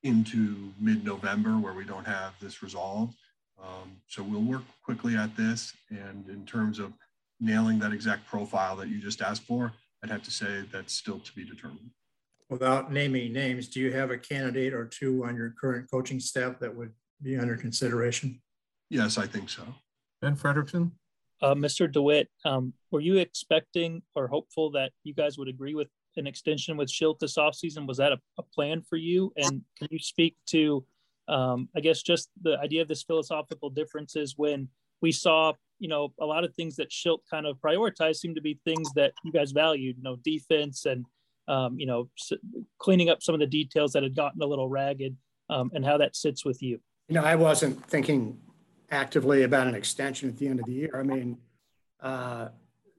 into 0.04 0.72
mid-November 0.80 1.58
where 1.58 1.74
we 1.74 1.86
don't 1.86 2.06
have 2.06 2.34
this 2.40 2.62
resolved. 2.62 3.16
Um, 3.62 3.98
so 4.08 4.24
we'll 4.24 4.42
work 4.42 4.64
quickly 4.84 5.16
at 5.16 5.36
this. 5.36 5.74
And 5.90 6.28
in 6.30 6.46
terms 6.46 6.80
of 6.80 6.94
nailing 7.40 7.80
that 7.80 7.94
exact 7.94 8.28
profile 8.28 8.76
that 8.78 8.90
you 8.90 9.00
just 9.00 9.22
asked 9.22 9.44
for, 9.44 9.74
I'd 10.04 10.10
have 10.10 10.24
to 10.24 10.32
say 10.32 10.64
that's 10.72 10.94
still 10.94 11.20
to 11.20 11.32
be 11.34 11.46
determined. 11.46 11.92
Without 12.54 12.92
naming 12.92 13.34
names, 13.34 13.68
do 13.68 13.80
you 13.80 13.92
have 13.94 14.12
a 14.12 14.18
candidate 14.18 14.76
or 14.76 14.86
two 14.86 15.26
on 15.26 15.36
your 15.36 15.56
current 15.60 15.90
coaching 15.90 16.20
staff 16.20 16.60
that 16.60 16.74
would 16.76 16.92
be 17.20 17.36
under 17.36 17.58
consideration? 17.58 18.40
Yes, 18.92 19.18
I 19.18 19.26
think 19.26 19.50
so. 19.50 19.64
Ben 20.22 20.36
Frederickson? 20.36 20.92
Uh, 21.42 21.56
Mr. 21.56 21.92
DeWitt, 21.92 22.30
um, 22.46 22.72
were 22.92 23.00
you 23.00 23.18
expecting 23.18 24.04
or 24.14 24.28
hopeful 24.28 24.70
that 24.70 24.92
you 25.04 25.16
guys 25.16 25.40
would 25.40 25.48
agree 25.48 25.74
with 25.74 25.88
an 26.16 26.28
extension 26.28 26.78
with 26.78 26.90
Shildt 26.90 27.18
this 27.18 27.38
offseason? 27.40 27.88
Was 27.88 27.98
that 27.98 28.12
a, 28.12 28.20
a, 28.38 28.44
plan 28.44 28.84
for 28.88 28.98
you? 28.98 29.34
And 29.36 29.64
can 29.80 29.88
you 29.90 29.98
speak 29.98 30.36
to, 30.50 30.86
um, 31.28 31.70
I 31.76 31.80
guess, 31.80 32.04
just 32.04 32.30
the 32.44 32.60
idea 32.60 32.84
of 32.84 32.88
this 32.88 33.02
philosophical 33.02 33.72
differences 33.72 34.36
when 34.38 34.70
we 35.02 35.12
saw, 35.12 35.54
you 35.80 35.88
know, 35.88 36.14
a 36.22 36.26
lot 36.26 36.44
of 36.44 36.54
things 36.54 36.76
that 36.76 36.92
Shildt 36.92 37.22
kind 37.32 37.48
of 37.48 37.58
prioritized 37.58 38.18
seem 38.18 38.36
to 38.36 38.42
be 38.42 38.60
things 38.64 38.94
that 38.94 39.14
you 39.24 39.32
guys 39.32 39.54
valued, 39.54 39.98
you 39.98 40.04
know, 40.04 40.18
defense 40.18 40.86
and 40.86 41.04
um, 41.48 41.78
you 41.78 41.86
know, 41.86 42.10
cleaning 42.80 43.10
up 43.10 43.22
some 43.22 43.36
of 43.36 43.40
the 43.40 43.48
details 43.48 43.94
that 43.94 44.04
had 44.04 44.16
gotten 44.16 44.42
a 44.42 44.46
little 44.46 44.70
ragged 44.70 45.16
um, 45.50 45.72
and 45.74 45.86
how 45.86 45.98
that 45.98 46.16
sits 46.16 46.46
with 46.46 46.62
you. 46.62 46.80
You 47.10 47.16
know, 47.16 47.24
I 47.24 47.36
wasn't 47.36 47.84
thinking 47.86 48.40
actively 48.92 49.44
about 49.44 49.68
an 49.68 49.76
extension 49.76 50.30
at 50.30 50.38
the 50.38 50.48
end 50.48 50.60
of 50.60 50.66
the 50.66 50.74
year. 50.74 50.92
I 50.98 51.04
mean, 51.04 51.38
uh, 52.02 52.50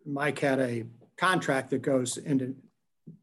Mike 0.05 0.39
had 0.39 0.61
a 0.61 0.85
contract 1.17 1.71
that 1.71 1.83
goes 1.83 2.17
into, 2.17 2.55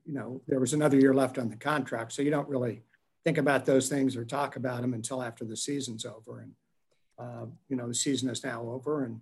you 0.06 0.14
know, 0.14 0.42
there 0.48 0.60
was 0.60 0.74
another 0.74 0.98
year 0.98 1.14
left 1.14 1.38
on 1.38 1.50
the 1.50 1.56
contract. 1.56 2.14
So 2.14 2.22
you 2.22 2.32
don't 2.32 2.48
really 2.48 2.84
think 3.24 3.38
about 3.38 3.66
those 3.66 3.90
things 3.90 4.16
or 4.16 4.26
talk 4.26 4.56
about 4.56 4.82
them 4.82 4.94
until 4.94 5.22
after 5.22 5.46
the 5.46 5.58
season's 5.58 6.06
over. 6.06 6.40
And, 6.40 6.54
uh, 7.20 7.46
you 7.70 7.76
know, 7.76 7.88
the 7.88 7.94
season 7.94 8.30
is 8.30 8.44
now 8.44 8.64
over 8.64 9.04
and 9.06 9.22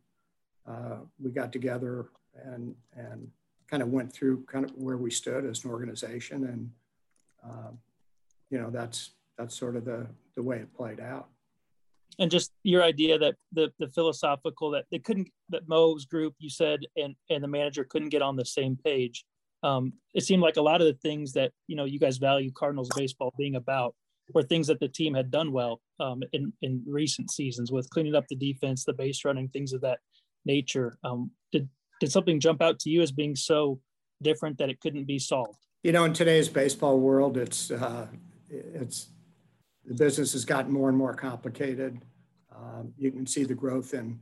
uh, 0.68 1.00
we 1.20 1.32
got 1.32 1.52
together 1.52 2.10
and, 2.46 2.76
and 2.96 3.30
kind 3.70 3.84
of 3.84 3.90
went 3.90 4.12
through 4.12 4.44
kind 4.46 4.66
of 4.66 4.72
where 4.76 4.98
we 4.98 5.12
stood 5.12 5.46
as 5.46 5.64
an 5.64 5.72
organization. 5.72 6.46
And, 6.46 6.72
uh, 7.46 7.72
you 8.50 8.60
know, 8.60 8.70
that's, 8.70 9.12
that's 9.38 9.56
sort 9.56 9.76
of 9.76 9.86
the, 9.86 10.08
the 10.36 10.44
way 10.44 10.58
it 10.58 10.74
played 10.74 11.00
out 11.00 11.30
and 12.20 12.30
just 12.30 12.52
your 12.64 12.84
idea 12.84 13.18
that 13.18 13.36
the 13.54 13.72
the 13.80 13.88
philosophical 13.88 14.72
that 14.72 14.86
they 14.92 15.00
couldn't 15.00 15.30
that 15.50 15.68
Mo's 15.68 16.06
group 16.06 16.36
you 16.38 16.50
said 16.50 16.82
and 16.98 17.16
and 17.30 17.44
the 17.44 17.48
manager 17.48 17.84
couldn't 17.84 18.10
get 18.10 18.22
on 18.22 18.36
the 18.36 18.46
same 18.46 18.78
page. 18.84 19.26
Um, 19.62 19.94
it 20.14 20.24
seemed 20.24 20.42
like 20.42 20.58
a 20.58 20.62
lot 20.62 20.82
of 20.82 20.88
the 20.88 21.00
things 21.02 21.34
that 21.34 21.52
you 21.68 21.76
know 21.76 21.86
you 21.86 22.00
guys 22.00 22.18
value 22.18 22.52
Cardinals 22.52 22.90
baseball 22.96 23.34
being 23.38 23.56
about 23.56 23.96
were 24.34 24.44
things 24.44 24.68
that 24.68 24.80
the 24.80 24.88
team 24.88 25.14
had 25.14 25.32
done 25.32 25.52
well 25.52 25.82
um, 26.00 26.22
in 26.34 26.54
in 26.62 26.84
recent 26.88 27.32
seasons 27.32 27.72
with 27.72 27.90
cleaning 27.90 28.16
up 28.16 28.28
the 28.30 28.36
defense, 28.36 28.86
the 28.86 28.94
base 28.94 29.24
running, 29.26 29.48
things 29.50 29.74
of 29.74 29.82
that 29.82 30.00
nature. 30.46 30.98
Um, 31.04 31.32
did 31.52 31.70
did 32.00 32.12
something 32.12 32.40
jump 32.40 32.62
out 32.62 32.80
to 32.80 32.90
you 32.90 33.02
as 33.02 33.12
being 33.12 33.36
so 33.36 33.80
different 34.22 34.58
that 34.58 34.70
it 34.70 34.80
couldn't 34.80 35.06
be 35.06 35.20
solved? 35.20 35.60
You 35.84 35.92
know, 35.92 36.04
in 36.04 36.14
today's 36.14 36.50
baseball 36.50 37.00
world, 37.00 37.38
it's 37.38 37.72
uh, 37.72 38.08
it's 38.50 39.10
the 39.86 39.94
business 39.94 40.34
has 40.34 40.46
gotten 40.46 40.72
more 40.72 40.90
and 40.90 40.98
more 40.98 41.14
complicated. 41.14 42.02
Um, 42.56 42.94
you 42.98 43.12
can 43.12 43.26
see 43.26 43.44
the 43.44 43.54
growth 43.54 43.94
in 43.94 44.20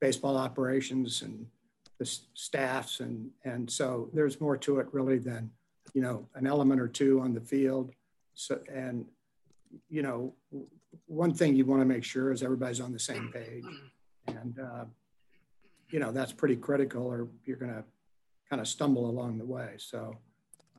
baseball 0.00 0.36
operations 0.36 1.22
and 1.22 1.46
the 1.98 2.18
staffs, 2.34 3.00
and 3.00 3.30
and 3.44 3.70
so 3.70 4.10
there's 4.12 4.40
more 4.40 4.56
to 4.56 4.80
it 4.80 4.86
really 4.92 5.18
than 5.18 5.50
you 5.94 6.02
know 6.02 6.26
an 6.34 6.46
element 6.46 6.80
or 6.80 6.88
two 6.88 7.20
on 7.20 7.32
the 7.32 7.40
field. 7.40 7.92
So 8.34 8.60
and 8.72 9.04
you 9.88 10.02
know 10.02 10.34
one 11.06 11.34
thing 11.34 11.54
you 11.54 11.64
want 11.64 11.80
to 11.80 11.86
make 11.86 12.04
sure 12.04 12.32
is 12.32 12.42
everybody's 12.42 12.80
on 12.80 12.92
the 12.92 12.98
same 12.98 13.30
page, 13.32 13.64
and 14.26 14.58
uh, 14.58 14.84
you 15.90 15.98
know 15.98 16.12
that's 16.12 16.32
pretty 16.32 16.56
critical, 16.56 17.06
or 17.06 17.28
you're 17.44 17.56
going 17.56 17.72
to 17.72 17.84
kind 18.48 18.60
of 18.60 18.68
stumble 18.68 19.08
along 19.08 19.38
the 19.38 19.44
way. 19.44 19.74
So 19.78 20.16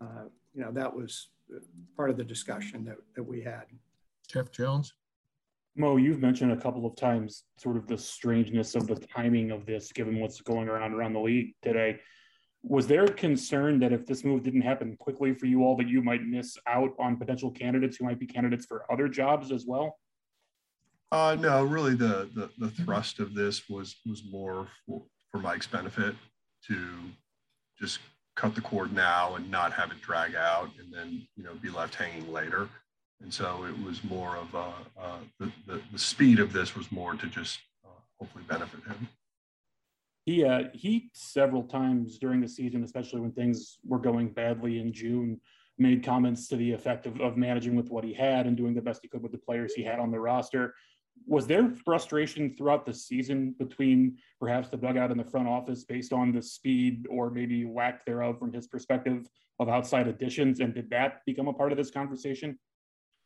uh, 0.02 0.26
you 0.54 0.62
know 0.62 0.72
that 0.72 0.96
was 0.96 1.30
part 1.96 2.10
of 2.10 2.18
the 2.18 2.24
discussion 2.24 2.86
that 2.86 2.98
that 3.16 3.24
we 3.24 3.42
had. 3.42 3.64
Jeff 4.28 4.52
Jones. 4.52 4.94
Mo, 5.76 5.96
you've 5.96 6.20
mentioned 6.20 6.52
a 6.52 6.58
couple 6.58 6.86
of 6.86 6.96
times 6.96 7.46
sort 7.58 7.78
of 7.78 7.88
the 7.88 7.98
strangeness 7.98 8.76
of 8.76 8.88
the 8.88 8.96
timing 8.96 9.52
of 9.52 9.66
this, 9.66 9.92
given 9.92 10.20
what's 10.20 10.42
going 10.42 10.68
around 10.68 10.94
around 10.94 11.14
the 11.14 11.20
league 11.20 11.54
today. 11.62 12.00
Was 12.64 12.88
there 12.88 13.08
concern 13.08 13.80
that 13.80 13.94
if 13.94 14.06
this 14.06 14.26
move 14.26 14.44
didn't 14.44 14.62
happen 14.62 14.98
quickly 15.00 15.34
for 15.34 15.46
you 15.46 15.64
all, 15.64 15.78
that 15.78 15.88
you 15.88 16.02
might 16.02 16.24
miss 16.24 16.58
out 16.68 16.92
on 17.00 17.16
potential 17.16 17.50
candidates 17.50 17.96
who 17.96 18.06
might 18.06 18.20
be 18.20 18.28
candidates 18.28 18.66
for 18.66 18.92
other 18.92 19.08
jobs 19.08 19.54
as 19.54 19.66
well? 19.66 19.98
Uh, 21.12 21.36
no, 21.40 21.64
really, 21.64 21.96
the, 21.96 22.30
the 22.36 22.50
the 22.60 22.70
thrust 22.70 23.20
of 23.20 23.34
this 23.34 23.68
was 23.68 23.96
was 24.06 24.24
more 24.30 24.68
for, 24.86 25.04
for 25.32 25.40
Mike's 25.40 25.68
benefit 25.68 26.16
to 26.68 26.98
just 27.80 28.00
cut 28.36 28.54
the 28.54 28.62
cord 28.62 28.94
now 28.94 29.36
and 29.36 29.50
not 29.50 29.74
have 29.74 29.92
it 29.92 30.02
drag 30.02 30.36
out, 30.36 30.70
and 30.80 30.94
then 30.94 31.28
you 31.36 31.44
know 31.44 31.54
be 31.56 31.70
left 31.70 31.96
hanging 31.96 32.32
later. 32.32 32.70
And 33.22 33.34
so 33.34 33.66
it 33.66 33.84
was 33.84 34.04
more 34.04 34.38
of 34.38 34.54
a, 34.54 34.74
uh, 35.00 35.18
the, 35.40 35.52
the, 35.68 35.82
the 35.92 36.00
speed 36.00 36.40
of 36.40 36.54
this 36.54 36.76
was 36.76 36.90
more 36.92 37.16
to 37.16 37.28
just 37.28 37.60
uh, 37.86 37.90
hopefully 38.18 38.46
benefit 38.48 38.82
him. 38.86 39.10
He, 40.26 40.46
uh, 40.46 40.66
he 40.74 41.10
several 41.14 41.64
times 41.64 42.18
during 42.18 42.40
the 42.40 42.48
season, 42.48 42.84
especially 42.84 43.20
when 43.20 43.32
things 43.32 43.80
were 43.86 44.00
going 44.00 44.30
badly 44.30 44.80
in 44.80 44.94
June, 44.94 45.42
made 45.78 46.04
comments 46.04 46.48
to 46.50 46.56
the 46.56 46.72
effect 46.72 47.06
of, 47.06 47.20
of 47.20 47.36
managing 47.36 47.76
with 47.76 47.90
what 47.90 48.04
he 48.04 48.14
had 48.14 48.46
and 48.48 48.56
doing 48.56 48.74
the 48.74 48.82
best 48.82 49.02
he 49.02 49.08
could 49.10 49.24
with 49.24 49.32
the 49.32 49.38
players 49.38 49.74
he 49.74 49.84
had 49.84 50.00
on 50.00 50.12
the 50.12 50.20
roster. 50.20 50.74
Was 51.28 51.48
there 51.48 51.70
frustration 51.86 52.56
throughout 52.56 52.86
the 52.86 52.94
season 52.94 53.56
between 53.60 54.18
perhaps 54.40 54.70
the 54.70 54.78
dugout 54.78 55.12
and 55.12 55.20
the 55.20 55.26
front 55.26 55.48
office 55.48 55.84
based 55.84 56.14
on 56.14 56.32
the 56.32 56.42
speed 56.42 57.06
or 57.10 57.30
maybe 57.30 57.66
lack 57.66 58.06
thereof 58.06 58.40
from 58.40 58.52
his 58.52 58.68
perspective 58.68 59.28
of 59.60 59.70
outside 59.70 60.08
additions? 60.08 60.60
And 60.60 60.74
did 60.74 60.90
that 60.90 61.22
become 61.26 61.48
a 61.48 61.54
part 61.54 61.72
of 61.72 61.78
this 61.78 61.92
conversation? 61.92 62.58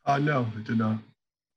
Uh, 0.06 0.20
no, 0.20 0.48
it 0.58 0.66
did 0.66 0.78
not. 0.78 1.00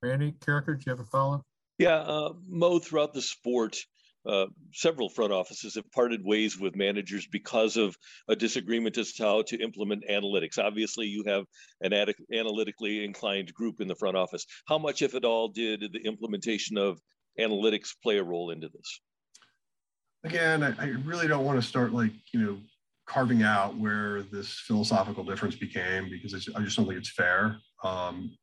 Randy 0.03 0.33
Karraker, 0.41 0.79
do 0.79 0.83
you 0.87 0.91
have 0.91 1.01
a 1.01 1.05
follow? 1.05 1.43
Yeah, 1.79 1.97
uh, 1.97 2.33
Mo, 2.49 2.79
throughout 2.79 3.13
the 3.13 3.23
sport, 3.23 3.77
uh, 4.27 4.47
several 4.73 5.09
front 5.09 5.33
offices 5.33 5.75
have 5.75 5.91
parted 5.93 6.25
ways 6.25 6.59
with 6.59 6.75
managers 6.77 7.27
because 7.27 7.77
of 7.77 7.97
a 8.29 8.37
disagreement 8.37 8.99
as 8.99 9.13
to 9.13 9.23
how 9.23 9.43
to 9.43 9.61
implement 9.63 10.05
analytics. 10.11 10.59
Obviously, 10.59 11.07
you 11.07 11.25
have 11.27 11.45
an 11.81 11.93
ad- 11.93 12.15
analytically 12.33 13.05
inclined 13.05 13.53
group 13.55 13.81
in 13.81 13.89
the 13.89 13.95
front 13.95 14.17
office. 14.17 14.47
How 14.67 14.79
much, 14.79 15.03
if 15.03 15.15
at 15.15 15.25
all, 15.25 15.49
did 15.49 15.81
the 15.93 16.01
implementation 16.05 16.77
of 16.77 17.01
analytics 17.39 17.91
play 18.03 18.19
a 18.19 18.25
role 18.25 18.51
into 18.51 18.69
this? 18.69 19.01
Again, 20.25 20.63
I, 20.63 20.75
I 20.79 20.87
really 21.05 21.29
don't 21.29 21.45
want 21.45 21.61
to 21.61 21.67
start 21.67 21.93
like, 21.93 22.13
you 22.33 22.41
know, 22.41 22.59
carving 23.07 23.45
out 23.45 23.79
where 23.79 24.23
this 24.23 24.59
philosophical 24.67 25.23
difference 25.23 25.55
became 25.55 26.11
because 26.11 26.35
I 26.35 26.61
just 26.61 26.77
don't 26.77 26.87
think 26.87 26.99
it's 26.99 27.13
fair. 27.13 27.59
Um, 27.85 28.37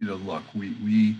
you 0.00 0.08
know, 0.08 0.16
look, 0.16 0.42
we 0.54 0.70
we 0.82 1.16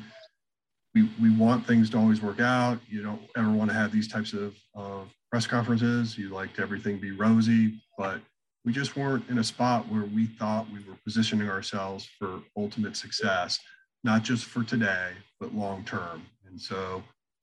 we 0.95 1.09
we 1.21 1.31
want 1.31 1.67
things 1.67 1.91
to 1.91 1.99
always 1.99 2.23
work 2.23 2.41
out. 2.41 2.79
You 2.89 3.03
don't 3.03 3.23
ever 3.37 3.51
want 3.51 3.71
to 3.71 3.75
have 3.75 3.93
these 3.93 4.09
types 4.09 4.33
of, 4.33 4.55
of 4.75 5.13
press 5.31 5.47
conferences. 5.47 6.17
You 6.17 6.29
like 6.29 6.59
everything 6.59 6.99
be 6.99 7.11
rosy, 7.11 7.81
but 7.99 8.21
we 8.65 8.73
just 8.73 8.97
weren't 8.97 9.29
in 9.29 9.39
a 9.39 9.45
spot 9.45 9.89
where 9.89 10.05
we 10.05 10.27
thought 10.27 10.71
we 10.71 10.79
were 10.89 10.97
positioning 11.05 11.49
ourselves 11.49 12.09
for 12.19 12.41
ultimate 12.57 12.97
success, 12.97 13.59
not 14.05 14.23
just 14.23 14.45
for 14.45 14.63
today, 14.63 15.11
but 15.41 15.55
long 15.55 15.85
term. 15.85 16.25
And 16.49 16.61
so 16.61 17.03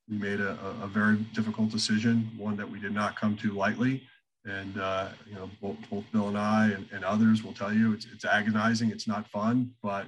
we 0.09 0.17
made 0.17 0.39
a, 0.39 0.57
a 0.81 0.87
very 0.87 1.17
difficult 1.33 1.69
decision, 1.69 2.31
one 2.37 2.57
that 2.57 2.69
we 2.69 2.79
did 2.79 2.93
not 2.93 3.19
come 3.19 3.37
to 3.37 3.51
lightly. 3.51 4.03
And 4.45 4.79
uh, 4.79 5.09
you 5.29 5.35
know, 5.35 5.49
both, 5.61 5.77
both 5.91 6.03
Bill 6.11 6.29
and 6.29 6.37
I 6.37 6.69
and, 6.69 6.87
and 6.91 7.05
others 7.05 7.43
will 7.43 7.53
tell 7.53 7.71
you 7.71 7.93
it's, 7.93 8.07
it's 8.11 8.25
agonizing. 8.25 8.89
It's 8.89 9.07
not 9.07 9.27
fun, 9.27 9.71
but 9.83 10.07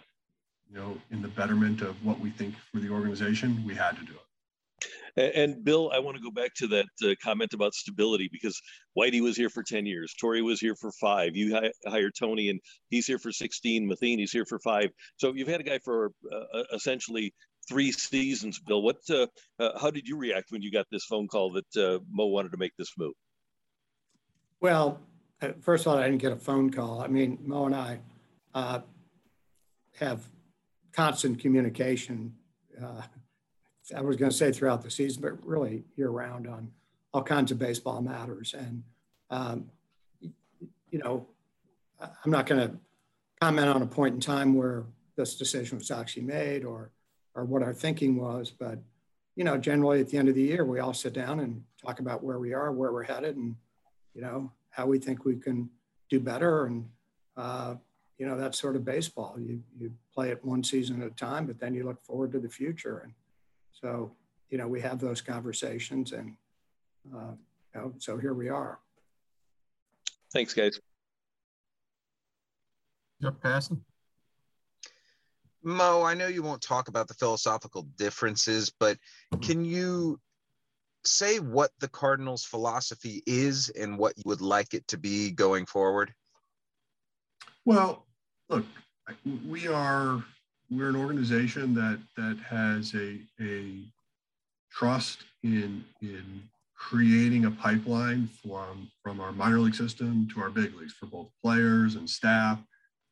you 0.73 0.79
know, 0.79 0.97
in 1.11 1.21
the 1.21 1.27
betterment 1.27 1.81
of 1.81 2.03
what 2.03 2.19
we 2.19 2.31
think 2.31 2.55
for 2.71 2.79
the 2.79 2.89
organization, 2.89 3.63
we 3.65 3.75
had 3.75 3.91
to 3.91 4.05
do 4.05 4.13
it. 4.13 4.87
And, 5.15 5.35
and 5.35 5.63
Bill, 5.63 5.91
I 5.93 5.99
want 5.99 6.17
to 6.17 6.23
go 6.23 6.31
back 6.31 6.53
to 6.55 6.67
that 6.67 6.87
uh, 7.03 7.13
comment 7.23 7.53
about 7.53 7.75
stability 7.75 8.27
because 8.31 8.59
Whitey 8.97 9.21
was 9.21 9.37
here 9.37 9.49
for 9.49 9.61
10 9.61 9.85
years. 9.85 10.15
Torre 10.19 10.43
was 10.43 10.59
here 10.59 10.75
for 10.75 10.91
five. 10.93 11.35
You 11.35 11.55
hi- 11.55 11.71
hired 11.85 12.13
Tony 12.17 12.49
and 12.49 12.59
he's 12.89 13.05
here 13.05 13.19
for 13.19 13.31
16. 13.31 13.87
Matheny's 13.87 14.31
here 14.31 14.45
for 14.45 14.59
five. 14.59 14.89
So 15.17 15.33
you've 15.33 15.47
had 15.47 15.59
a 15.59 15.63
guy 15.63 15.77
for 15.77 16.11
uh, 16.31 16.63
essentially 16.73 17.33
three 17.69 17.91
seasons, 17.91 18.59
Bill. 18.59 18.81
What, 18.81 18.97
uh, 19.11 19.27
uh, 19.59 19.77
how 19.79 19.91
did 19.91 20.07
you 20.07 20.17
react 20.17 20.51
when 20.51 20.63
you 20.63 20.71
got 20.71 20.87
this 20.91 21.05
phone 21.05 21.27
call 21.27 21.51
that 21.53 21.77
uh, 21.77 21.99
Mo 22.09 22.25
wanted 22.25 22.51
to 22.51 22.57
make 22.57 22.75
this 22.79 22.93
move? 22.97 23.13
Well, 24.59 24.99
uh, 25.39 25.49
first 25.61 25.85
of 25.85 25.91
all, 25.91 25.99
I 25.99 26.05
didn't 26.05 26.21
get 26.21 26.31
a 26.31 26.37
phone 26.37 26.71
call. 26.71 27.01
I 27.01 27.07
mean, 27.07 27.37
Mo 27.45 27.65
and 27.65 27.75
I 27.75 27.99
uh, 28.55 28.79
have 29.99 30.27
constant 30.93 31.39
communication. 31.39 32.33
Uh, 32.81 33.01
I 33.95 34.01
was 34.01 34.15
going 34.15 34.31
to 34.31 34.37
say 34.37 34.51
throughout 34.51 34.81
the 34.81 34.91
season, 34.91 35.21
but 35.21 35.45
really 35.45 35.83
year 35.95 36.09
round 36.09 36.47
on 36.47 36.71
all 37.13 37.23
kinds 37.23 37.51
of 37.51 37.59
baseball 37.59 38.01
matters. 38.01 38.55
And, 38.57 38.83
um, 39.29 39.69
you 40.21 40.99
know, 40.99 41.27
I'm 41.99 42.31
not 42.31 42.45
going 42.45 42.67
to 42.67 42.75
comment 43.41 43.67
on 43.67 43.81
a 43.81 43.85
point 43.85 44.15
in 44.15 44.21
time 44.21 44.55
where 44.55 44.85
this 45.15 45.35
decision 45.35 45.77
was 45.77 45.91
actually 45.91 46.23
made 46.23 46.63
or, 46.63 46.91
or 47.35 47.43
what 47.45 47.61
our 47.61 47.73
thinking 47.73 48.15
was. 48.15 48.51
But, 48.51 48.79
you 49.35 49.43
know, 49.43 49.57
generally 49.57 49.99
at 49.99 50.09
the 50.09 50.17
end 50.17 50.29
of 50.29 50.35
the 50.35 50.41
year, 50.41 50.65
we 50.65 50.79
all 50.79 50.93
sit 50.93 51.13
down 51.13 51.39
and 51.39 51.63
talk 51.83 51.99
about 51.99 52.23
where 52.23 52.39
we 52.39 52.53
are, 52.53 52.71
where 52.71 52.91
we're 52.91 53.03
headed, 53.03 53.35
and, 53.35 53.55
you 54.13 54.21
know, 54.21 54.51
how 54.69 54.85
we 54.85 54.97
think 54.97 55.25
we 55.25 55.35
can 55.35 55.69
do 56.09 56.19
better. 56.19 56.65
And, 56.65 56.89
uh, 57.35 57.75
you 58.17 58.25
know, 58.27 58.37
that's 58.37 58.59
sort 58.59 58.75
of 58.75 58.85
baseball. 58.85 59.35
You, 59.37 59.61
you 59.77 59.91
play 60.13 60.29
it 60.29 60.43
one 60.43 60.63
season 60.63 61.01
at 61.01 61.07
a 61.07 61.15
time, 61.15 61.45
but 61.45 61.59
then 61.59 61.73
you 61.73 61.85
look 61.85 62.01
forward 62.03 62.31
to 62.33 62.39
the 62.39 62.49
future. 62.49 63.01
And 63.03 63.13
so, 63.71 64.11
you 64.49 64.57
know, 64.57 64.67
we 64.67 64.81
have 64.81 64.99
those 64.99 65.21
conversations 65.21 66.11
and, 66.11 66.35
uh, 67.13 67.31
you 67.73 67.81
know, 67.81 67.93
so 67.97 68.17
here 68.17 68.33
we 68.33 68.49
are. 68.49 68.79
Thanks, 70.31 70.53
guys. 70.53 70.79
Jeff 73.21 73.33
Passan. 73.43 73.79
Mo, 75.63 76.03
I 76.03 76.13
know 76.13 76.27
you 76.27 76.43
won't 76.43 76.61
talk 76.61 76.89
about 76.89 77.07
the 77.07 77.13
philosophical 77.13 77.83
differences, 77.97 78.71
but 78.79 78.97
can 79.41 79.63
you 79.63 80.19
say 81.05 81.39
what 81.39 81.71
the 81.79 81.87
Cardinals' 81.87 82.43
philosophy 82.43 83.23
is 83.25 83.69
and 83.69 83.97
what 83.97 84.17
you 84.17 84.23
would 84.25 84.41
like 84.41 84.73
it 84.73 84.85
to 84.89 84.97
be 84.97 85.31
going 85.31 85.65
forward? 85.65 86.13
Well, 87.63 88.05
look, 88.49 88.65
we 89.49 89.67
are 89.67 90.23
we're 90.71 90.89
an 90.89 90.95
organization 90.95 91.73
that 91.75 91.99
that 92.17 92.37
has 92.47 92.93
a 92.95 93.19
a 93.41 93.79
trust 94.71 95.19
in 95.43 95.83
in 96.01 96.43
creating 96.75 97.45
a 97.45 97.51
pipeline 97.51 98.27
from 98.27 98.89
from 99.01 99.19
our 99.19 99.31
minor 99.31 99.59
league 99.59 99.75
system 99.75 100.27
to 100.33 100.41
our 100.41 100.49
big 100.49 100.73
leagues 100.75 100.93
for 100.93 101.05
both 101.05 101.27
players 101.41 101.95
and 101.95 102.09
staff. 102.09 102.59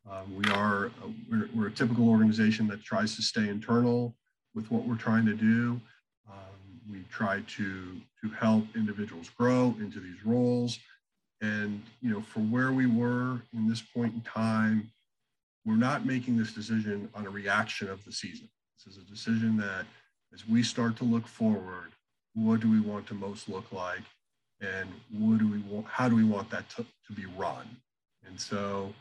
Um, 0.09 0.35
we 0.35 0.51
are 0.51 0.85
a, 0.85 0.91
we're, 1.29 1.49
we're, 1.53 1.67
a 1.67 1.71
typical 1.71 2.09
organization 2.09 2.67
that 2.69 2.83
tries 2.83 3.15
to 3.17 3.21
stay 3.21 3.47
internal 3.47 4.15
with 4.55 4.71
what 4.71 4.87
we're 4.87 4.95
trying 4.95 5.27
to 5.27 5.35
do. 5.35 5.79
Um, 6.27 6.81
we 6.89 7.03
try 7.11 7.41
to 7.41 8.01
to 8.21 8.29
help 8.39 8.65
individuals 8.75 9.29
grow 9.29 9.75
into 9.79 9.99
these 9.99 10.25
roles, 10.25 10.79
and 11.41 11.81
you 12.01 12.09
know, 12.09 12.21
for 12.21 12.39
where 12.39 12.71
we 12.71 12.87
were 12.87 13.41
in 13.53 13.69
this 13.69 13.81
point 13.81 14.15
in 14.15 14.21
time, 14.21 14.91
we're 15.65 15.75
not 15.75 16.05
making 16.05 16.37
this 16.37 16.53
decision 16.53 17.09
on 17.13 17.25
a 17.25 17.29
reaction 17.29 17.89
of 17.89 18.03
the 18.05 18.11
season. 18.11 18.49
This 18.77 18.95
is 18.95 19.01
a 19.01 19.05
decision 19.05 19.57
that, 19.57 19.85
as 20.33 20.47
we 20.47 20.63
start 20.63 20.95
to 20.97 21.03
look 21.03 21.27
forward, 21.27 21.91
what 22.33 22.61
do 22.61 22.71
we 22.71 22.79
want 22.79 23.05
to 23.07 23.13
most 23.13 23.49
look 23.49 23.71
like, 23.71 24.01
and 24.61 24.89
what 25.11 25.37
do 25.39 25.47
we 25.47 25.59
want? 25.59 25.85
How 25.87 26.09
do 26.09 26.15
we 26.15 26.23
want 26.23 26.49
that 26.49 26.69
to, 26.71 26.85
to 27.07 27.13
be 27.13 27.25
run? 27.37 27.67
And 28.25 28.39
so, 28.39 28.93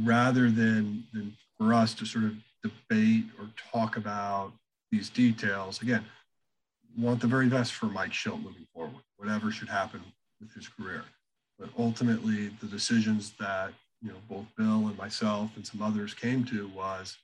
rather 0.00 0.50
than 0.50 1.04
than 1.12 1.36
for 1.58 1.72
us 1.74 1.94
to 1.94 2.06
sort 2.06 2.24
of 2.24 2.34
debate 2.62 3.24
or 3.38 3.48
talk 3.72 3.96
about 3.96 4.52
these 4.90 5.08
details, 5.08 5.80
again, 5.80 6.04
want 6.96 7.20
the 7.20 7.26
very 7.26 7.48
best 7.48 7.72
for 7.72 7.86
Mike 7.86 8.12
Shildt 8.12 8.42
moving 8.42 8.66
forward, 8.74 9.02
whatever 9.16 9.50
should 9.50 9.68
happen 9.68 10.02
with 10.40 10.52
his 10.52 10.68
career. 10.68 11.04
But 11.58 11.70
ultimately, 11.78 12.48
the 12.60 12.66
decisions 12.66 13.32
that 13.40 13.72
you 14.02 14.10
know 14.10 14.18
both 14.28 14.46
Bill 14.56 14.88
and 14.88 14.98
myself 14.98 15.50
and 15.56 15.66
some 15.66 15.82
others 15.82 16.14
came 16.14 16.44
to 16.46 16.68
was 16.68 17.16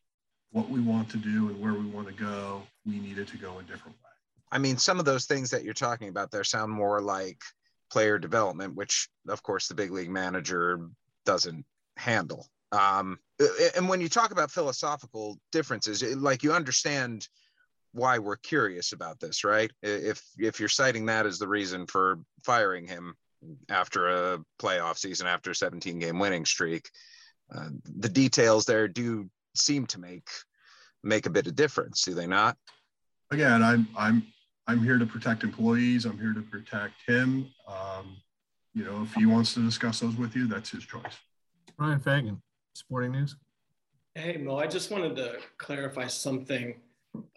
what 0.52 0.70
we 0.70 0.80
want 0.80 1.10
to 1.10 1.16
do 1.16 1.48
and 1.48 1.60
where 1.60 1.74
we 1.74 1.86
want 1.86 2.06
to 2.08 2.14
go. 2.14 2.62
We 2.86 2.98
needed 3.00 3.28
to 3.28 3.36
go 3.36 3.58
a 3.58 3.62
different 3.62 3.96
way. 3.98 4.10
I 4.50 4.58
mean, 4.58 4.78
some 4.78 4.98
of 4.98 5.04
those 5.04 5.26
things 5.26 5.50
that 5.50 5.64
you're 5.64 5.74
talking 5.74 6.08
about 6.08 6.30
there 6.30 6.44
sound 6.44 6.72
more 6.72 7.02
like 7.02 7.38
player 7.90 8.18
development, 8.18 8.74
which 8.74 9.08
of 9.28 9.42
course 9.42 9.68
the 9.68 9.74
big 9.74 9.90
league 9.90 10.10
manager 10.10 10.88
doesn't 11.26 11.64
handle. 11.96 12.46
Um, 12.72 13.18
and 13.76 13.88
when 13.88 14.00
you 14.00 14.08
talk 14.08 14.30
about 14.30 14.50
philosophical 14.50 15.38
differences, 15.52 16.02
like 16.16 16.42
you 16.42 16.52
understand 16.52 17.28
why 17.92 18.18
we're 18.18 18.36
curious 18.36 18.92
about 18.92 19.18
this, 19.20 19.44
right? 19.44 19.70
If 19.82 20.22
if 20.38 20.60
you're 20.60 20.68
citing 20.68 21.06
that 21.06 21.26
as 21.26 21.38
the 21.38 21.48
reason 21.48 21.86
for 21.86 22.20
firing 22.44 22.86
him 22.86 23.14
after 23.68 24.08
a 24.08 24.38
playoff 24.60 24.98
season, 24.98 25.26
after 25.26 25.50
a 25.50 25.54
17 25.54 25.98
game 25.98 26.18
winning 26.18 26.44
streak, 26.44 26.88
uh, 27.54 27.68
the 27.98 28.08
details 28.08 28.64
there 28.64 28.88
do 28.88 29.28
seem 29.54 29.86
to 29.86 29.98
make 29.98 30.28
make 31.02 31.26
a 31.26 31.30
bit 31.30 31.46
of 31.46 31.54
difference, 31.54 32.04
do 32.04 32.14
they 32.14 32.26
not? 32.26 32.56
Again, 33.30 33.62
I'm 33.62 33.88
I'm 33.96 34.26
I'm 34.66 34.82
here 34.82 34.98
to 34.98 35.06
protect 35.06 35.44
employees. 35.44 36.04
I'm 36.04 36.18
here 36.18 36.34
to 36.34 36.42
protect 36.42 36.94
him. 37.06 37.50
Um, 37.66 38.16
you 38.74 38.84
know, 38.84 39.02
if 39.02 39.14
he 39.14 39.26
wants 39.26 39.54
to 39.54 39.60
discuss 39.60 40.00
those 40.00 40.16
with 40.16 40.36
you, 40.36 40.46
that's 40.46 40.70
his 40.70 40.84
choice. 40.84 41.18
Ryan 41.78 42.00
Fagan, 42.00 42.42
Sporting 42.74 43.12
News. 43.12 43.36
Hey, 44.14 44.36
Mo, 44.36 44.56
I 44.56 44.66
just 44.66 44.90
wanted 44.90 45.16
to 45.16 45.38
clarify 45.58 46.06
something. 46.06 46.74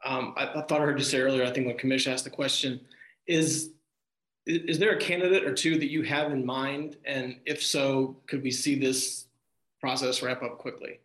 Um, 0.04 0.34
I, 0.36 0.48
I, 0.48 0.62
thought 0.64 0.82
I 0.82 0.86
heard 0.86 1.00
you 1.00 1.06
say 1.06 1.22
earlier, 1.22 1.44
I 1.44 1.52
think 1.52 1.68
when 1.68 1.78
Commish 1.78 2.12
asked 2.12 2.24
the 2.24 2.30
question, 2.30 2.82
is 3.28 3.72
is 4.46 4.80
there 4.80 4.92
a 4.96 4.98
candidate 4.98 5.44
or 5.44 5.54
two 5.54 5.78
that 5.78 5.92
you 5.92 6.04
have 6.04 6.32
in 6.32 6.46
mind? 6.46 6.98
And 7.06 7.38
if 7.46 7.64
so, 7.64 8.18
could 8.28 8.42
we 8.42 8.52
see 8.52 8.80
this 8.80 9.28
process 9.80 10.22
wrap 10.22 10.42
up 10.42 10.58
quickly? 10.58 11.00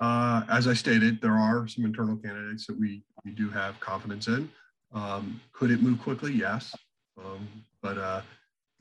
Uh, 0.00 0.42
as 0.48 0.66
I 0.66 0.74
stated, 0.74 1.20
there 1.20 1.36
are 1.36 1.66
some 1.68 1.84
internal 1.84 2.16
candidates 2.16 2.66
that 2.66 2.78
we, 2.78 3.02
we 3.24 3.32
do 3.32 3.50
have 3.50 3.78
confidence 3.80 4.28
in. 4.28 4.50
Um, 4.92 5.40
could 5.52 5.70
it 5.70 5.82
move 5.82 6.00
quickly? 6.00 6.32
Yes. 6.32 6.74
Um, 7.18 7.48
but 7.82 7.98
uh, 7.98 8.20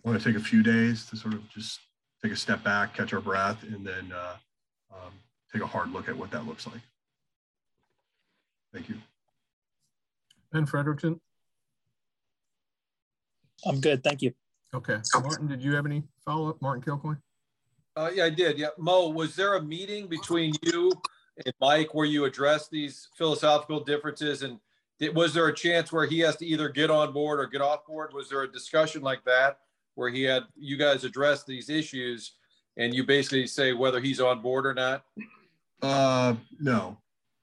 I 0.03 0.09
want 0.09 0.21
to 0.21 0.27
take 0.27 0.39
a 0.39 0.43
few 0.43 0.61
days 0.61 1.05
to 1.07 1.15
sort 1.15 1.33
of 1.33 1.47
just 1.49 1.79
take 2.23 2.31
a 2.31 2.35
step 2.35 2.63
back, 2.63 2.95
catch 2.95 3.13
our 3.13 3.21
breath, 3.21 3.63
and 3.63 3.85
then 3.85 4.11
uh, 4.11 4.35
um, 4.93 5.13
take 5.51 5.61
a 5.61 5.67
hard 5.67 5.91
look 5.91 6.07
at 6.07 6.15
what 6.15 6.31
that 6.31 6.45
looks 6.45 6.67
like. 6.67 6.81
Thank 8.73 8.89
you. 8.89 8.95
Ben 10.51 10.65
Frederickson. 10.65 11.19
I'm 13.65 13.81
good. 13.81 14.03
Thank 14.03 14.21
you. 14.21 14.33
Okay. 14.73 14.97
Martin, 15.13 15.47
did 15.47 15.61
you 15.61 15.73
have 15.75 15.85
any 15.85 16.03
follow 16.23 16.49
up? 16.49 16.61
Martin 16.61 16.83
Kilcoyne? 16.83 17.17
Uh, 17.95 18.09
yeah, 18.13 18.25
I 18.25 18.29
did. 18.29 18.57
Yeah. 18.57 18.69
Mo, 18.77 19.09
was 19.09 19.35
there 19.35 19.55
a 19.55 19.61
meeting 19.61 20.07
between 20.07 20.53
you 20.61 20.91
and 21.45 21.53
Mike 21.61 21.93
where 21.93 22.05
you 22.05 22.25
addressed 22.25 22.69
these 22.71 23.07
philosophical 23.17 23.79
differences? 23.79 24.43
And 24.43 24.59
did, 24.99 25.15
was 25.15 25.33
there 25.33 25.47
a 25.47 25.53
chance 25.53 25.93
where 25.93 26.05
he 26.05 26.19
has 26.19 26.35
to 26.37 26.45
either 26.45 26.67
get 26.67 26.91
on 26.91 27.13
board 27.13 27.39
or 27.39 27.47
get 27.47 27.61
off 27.61 27.85
board? 27.85 28.13
Was 28.13 28.29
there 28.29 28.43
a 28.43 28.51
discussion 28.51 29.01
like 29.01 29.23
that 29.23 29.59
where 29.95 30.09
he 30.09 30.23
had 30.23 30.43
you 30.57 30.77
guys 30.77 31.05
address 31.05 31.45
these 31.45 31.69
issues 31.69 32.33
and 32.75 32.93
you 32.93 33.05
basically 33.05 33.47
say 33.47 33.71
whether 33.71 34.01
he's 34.01 34.19
on 34.19 34.41
board 34.41 34.65
or 34.65 34.73
not? 34.73 35.05
Uh, 35.81 36.35
no. 36.59 36.97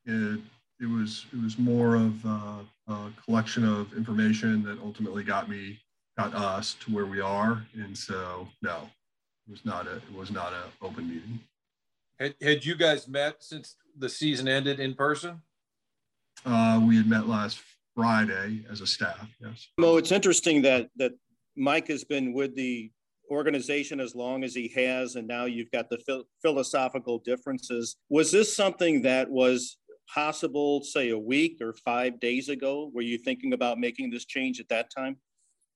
It, 0.05 0.41
it 0.81 0.87
was 0.87 1.27
it 1.33 1.41
was 1.43 1.59
more 1.59 1.95
of 1.95 2.27
uh, 2.27 2.59
a 2.89 3.11
collection 3.25 3.65
of 3.65 3.95
information 3.95 4.63
that 4.65 4.79
ultimately 4.81 5.23
got 5.23 5.49
me 5.49 5.79
got 6.18 6.35
us 6.35 6.75
to 6.81 6.94
where 6.94 7.07
we 7.07 7.20
are. 7.20 7.64
And 7.75 7.96
so, 7.96 8.48
no, 8.61 8.88
it 9.46 9.51
was 9.51 9.64
not 9.64 9.87
a 9.87 9.96
it 9.96 10.14
was 10.14 10.31
not 10.31 10.53
an 10.53 10.70
open 10.81 11.09
meeting. 11.09 11.40
Had, 12.18 12.35
had 12.40 12.64
you 12.64 12.75
guys 12.75 13.09
met 13.09 13.42
since 13.42 13.77
the 13.98 14.09
season 14.09 14.48
ended 14.48 14.81
in 14.81 14.94
person? 14.94 15.42
Uh, 16.44 16.81
we 16.87 16.96
had 16.96 17.09
met 17.09 17.27
last 17.27 17.61
Friday 17.94 18.64
as 18.70 18.81
a 18.81 18.87
staff. 18.87 19.29
Yes. 19.40 19.68
Mo, 19.79 19.96
it's 19.96 20.12
interesting 20.12 20.62
that 20.62 20.88
that 20.96 21.12
Mike 21.57 21.88
has 21.88 22.05
been 22.05 22.33
with 22.33 22.55
the 22.57 22.90
organization 23.31 24.01
as 24.01 24.14
long 24.14 24.44
as 24.44 24.55
he 24.55 24.68
has, 24.68 25.16
and 25.16 25.27
now 25.27 25.46
you've 25.46 25.70
got 25.70 25.88
the 25.88 25.98
phil- 25.98 26.25
philosophical 26.42 27.18
differences. 27.18 27.96
Was 28.11 28.31
this 28.31 28.55
something 28.55 29.03
that 29.03 29.31
was 29.31 29.79
possible, 30.12 30.83
say, 30.83 31.11
a 31.11 31.18
week 31.18 31.59
or 31.61 31.72
five 31.85 32.20
days 32.20 32.48
ago? 32.48 32.90
Were 32.94 33.03
you 33.03 33.16
thinking 33.16 33.53
about 33.55 33.79
making 33.79 34.11
this 34.11 34.27
change 34.27 34.61
at 34.61 34.68
that 34.68 34.90
time? 34.94 35.16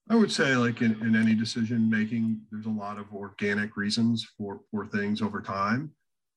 I 0.09 0.15
would 0.15 0.31
say, 0.31 0.55
like 0.55 0.83
in, 0.83 0.93
in 1.03 1.17
any 1.17 1.35
decision 1.35 1.91
making, 1.91 2.41
there's 2.53 2.67
a 2.67 2.71
lot 2.71 2.97
of 2.97 3.13
organic 3.13 3.77
reasons 3.77 4.25
for, 4.39 4.61
for 4.71 4.87
things 4.87 5.21
over 5.21 5.41
time. 5.41 5.91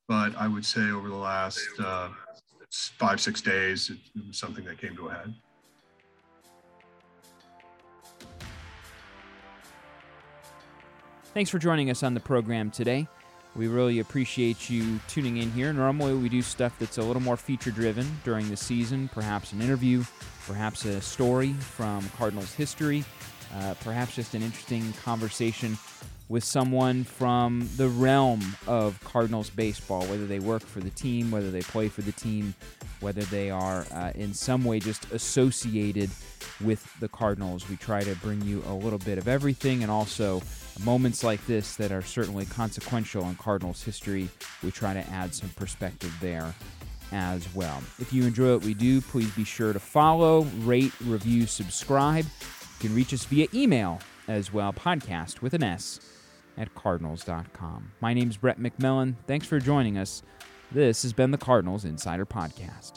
But 0.08 0.34
I 0.36 0.48
would 0.48 0.66
say 0.66 0.90
over 0.90 1.08
the 1.08 1.14
last 1.14 1.68
uh, 1.78 2.08
five, 2.98 3.20
six 3.20 3.40
days, 3.40 3.90
it, 3.90 3.98
it 4.16 4.26
was 4.26 4.38
something 4.38 4.64
that 4.64 4.78
came 4.78 4.96
to 4.96 5.06
a 5.06 5.14
head. 5.14 5.34
Thanks 11.32 11.48
for 11.48 11.60
joining 11.60 11.90
us 11.90 12.02
on 12.02 12.14
the 12.14 12.20
program 12.20 12.72
today. 12.72 13.06
We 13.54 13.68
really 13.68 14.00
appreciate 14.00 14.68
you 14.68 14.98
tuning 15.06 15.36
in 15.36 15.52
here. 15.52 15.72
Normally, 15.72 16.14
we 16.14 16.28
do 16.28 16.42
stuff 16.42 16.76
that's 16.80 16.98
a 16.98 17.02
little 17.02 17.22
more 17.22 17.36
feature 17.36 17.70
driven 17.70 18.18
during 18.24 18.48
the 18.50 18.56
season, 18.56 19.08
perhaps 19.12 19.52
an 19.52 19.62
interview, 19.62 20.02
perhaps 20.44 20.84
a 20.86 21.00
story 21.00 21.52
from 21.52 22.08
Cardinals 22.16 22.52
history 22.52 23.04
uh, 23.54 23.74
perhaps 23.82 24.14
just 24.14 24.34
an 24.34 24.42
interesting 24.42 24.92
conversation 25.04 25.76
with 26.28 26.44
someone 26.44 27.02
from 27.02 27.68
the 27.76 27.88
realm 27.88 28.40
of 28.68 29.02
Cardinals 29.02 29.50
baseball, 29.50 30.06
whether 30.06 30.26
they 30.26 30.38
work 30.38 30.62
for 30.62 30.78
the 30.78 30.90
team, 30.90 31.32
whether 31.32 31.50
they 31.50 31.60
play 31.60 31.88
for 31.88 32.02
the 32.02 32.12
team, 32.12 32.54
whether 33.00 33.22
they 33.22 33.50
are 33.50 33.84
uh, 33.92 34.12
in 34.14 34.32
some 34.32 34.64
way 34.64 34.78
just 34.78 35.10
associated 35.10 36.08
with 36.60 36.86
the 37.00 37.08
Cardinals. 37.08 37.68
We 37.68 37.76
try 37.76 38.04
to 38.04 38.14
bring 38.16 38.42
you 38.42 38.62
a 38.68 38.74
little 38.74 39.00
bit 39.00 39.18
of 39.18 39.26
everything 39.26 39.82
and 39.82 39.90
also 39.90 40.40
moments 40.84 41.24
like 41.24 41.44
this 41.46 41.74
that 41.76 41.90
are 41.90 42.02
certainly 42.02 42.46
consequential 42.46 43.28
in 43.28 43.34
Cardinals 43.34 43.82
history. 43.82 44.28
We 44.62 44.70
try 44.70 44.94
to 44.94 45.10
add 45.10 45.34
some 45.34 45.48
perspective 45.50 46.14
there 46.20 46.54
as 47.12 47.52
well. 47.56 47.82
If 47.98 48.12
you 48.12 48.24
enjoy 48.24 48.54
what 48.54 48.64
we 48.64 48.74
do, 48.74 49.00
please 49.00 49.30
be 49.32 49.42
sure 49.42 49.72
to 49.72 49.80
follow, 49.80 50.42
rate, 50.60 50.92
review, 51.04 51.46
subscribe. 51.46 52.26
You 52.80 52.88
can 52.88 52.96
reach 52.96 53.12
us 53.12 53.26
via 53.26 53.46
email 53.52 54.00
as 54.26 54.54
well, 54.54 54.72
podcast 54.72 55.42
with 55.42 55.52
an 55.52 55.62
S 55.62 56.00
at 56.56 56.74
cardinals.com. 56.74 57.92
My 58.00 58.14
name 58.14 58.30
is 58.30 58.38
Brett 58.38 58.58
McMillan. 58.58 59.16
Thanks 59.26 59.46
for 59.46 59.58
joining 59.58 59.98
us. 59.98 60.22
This 60.72 61.02
has 61.02 61.12
been 61.12 61.30
the 61.30 61.36
Cardinals 61.36 61.84
Insider 61.84 62.24
Podcast. 62.24 62.92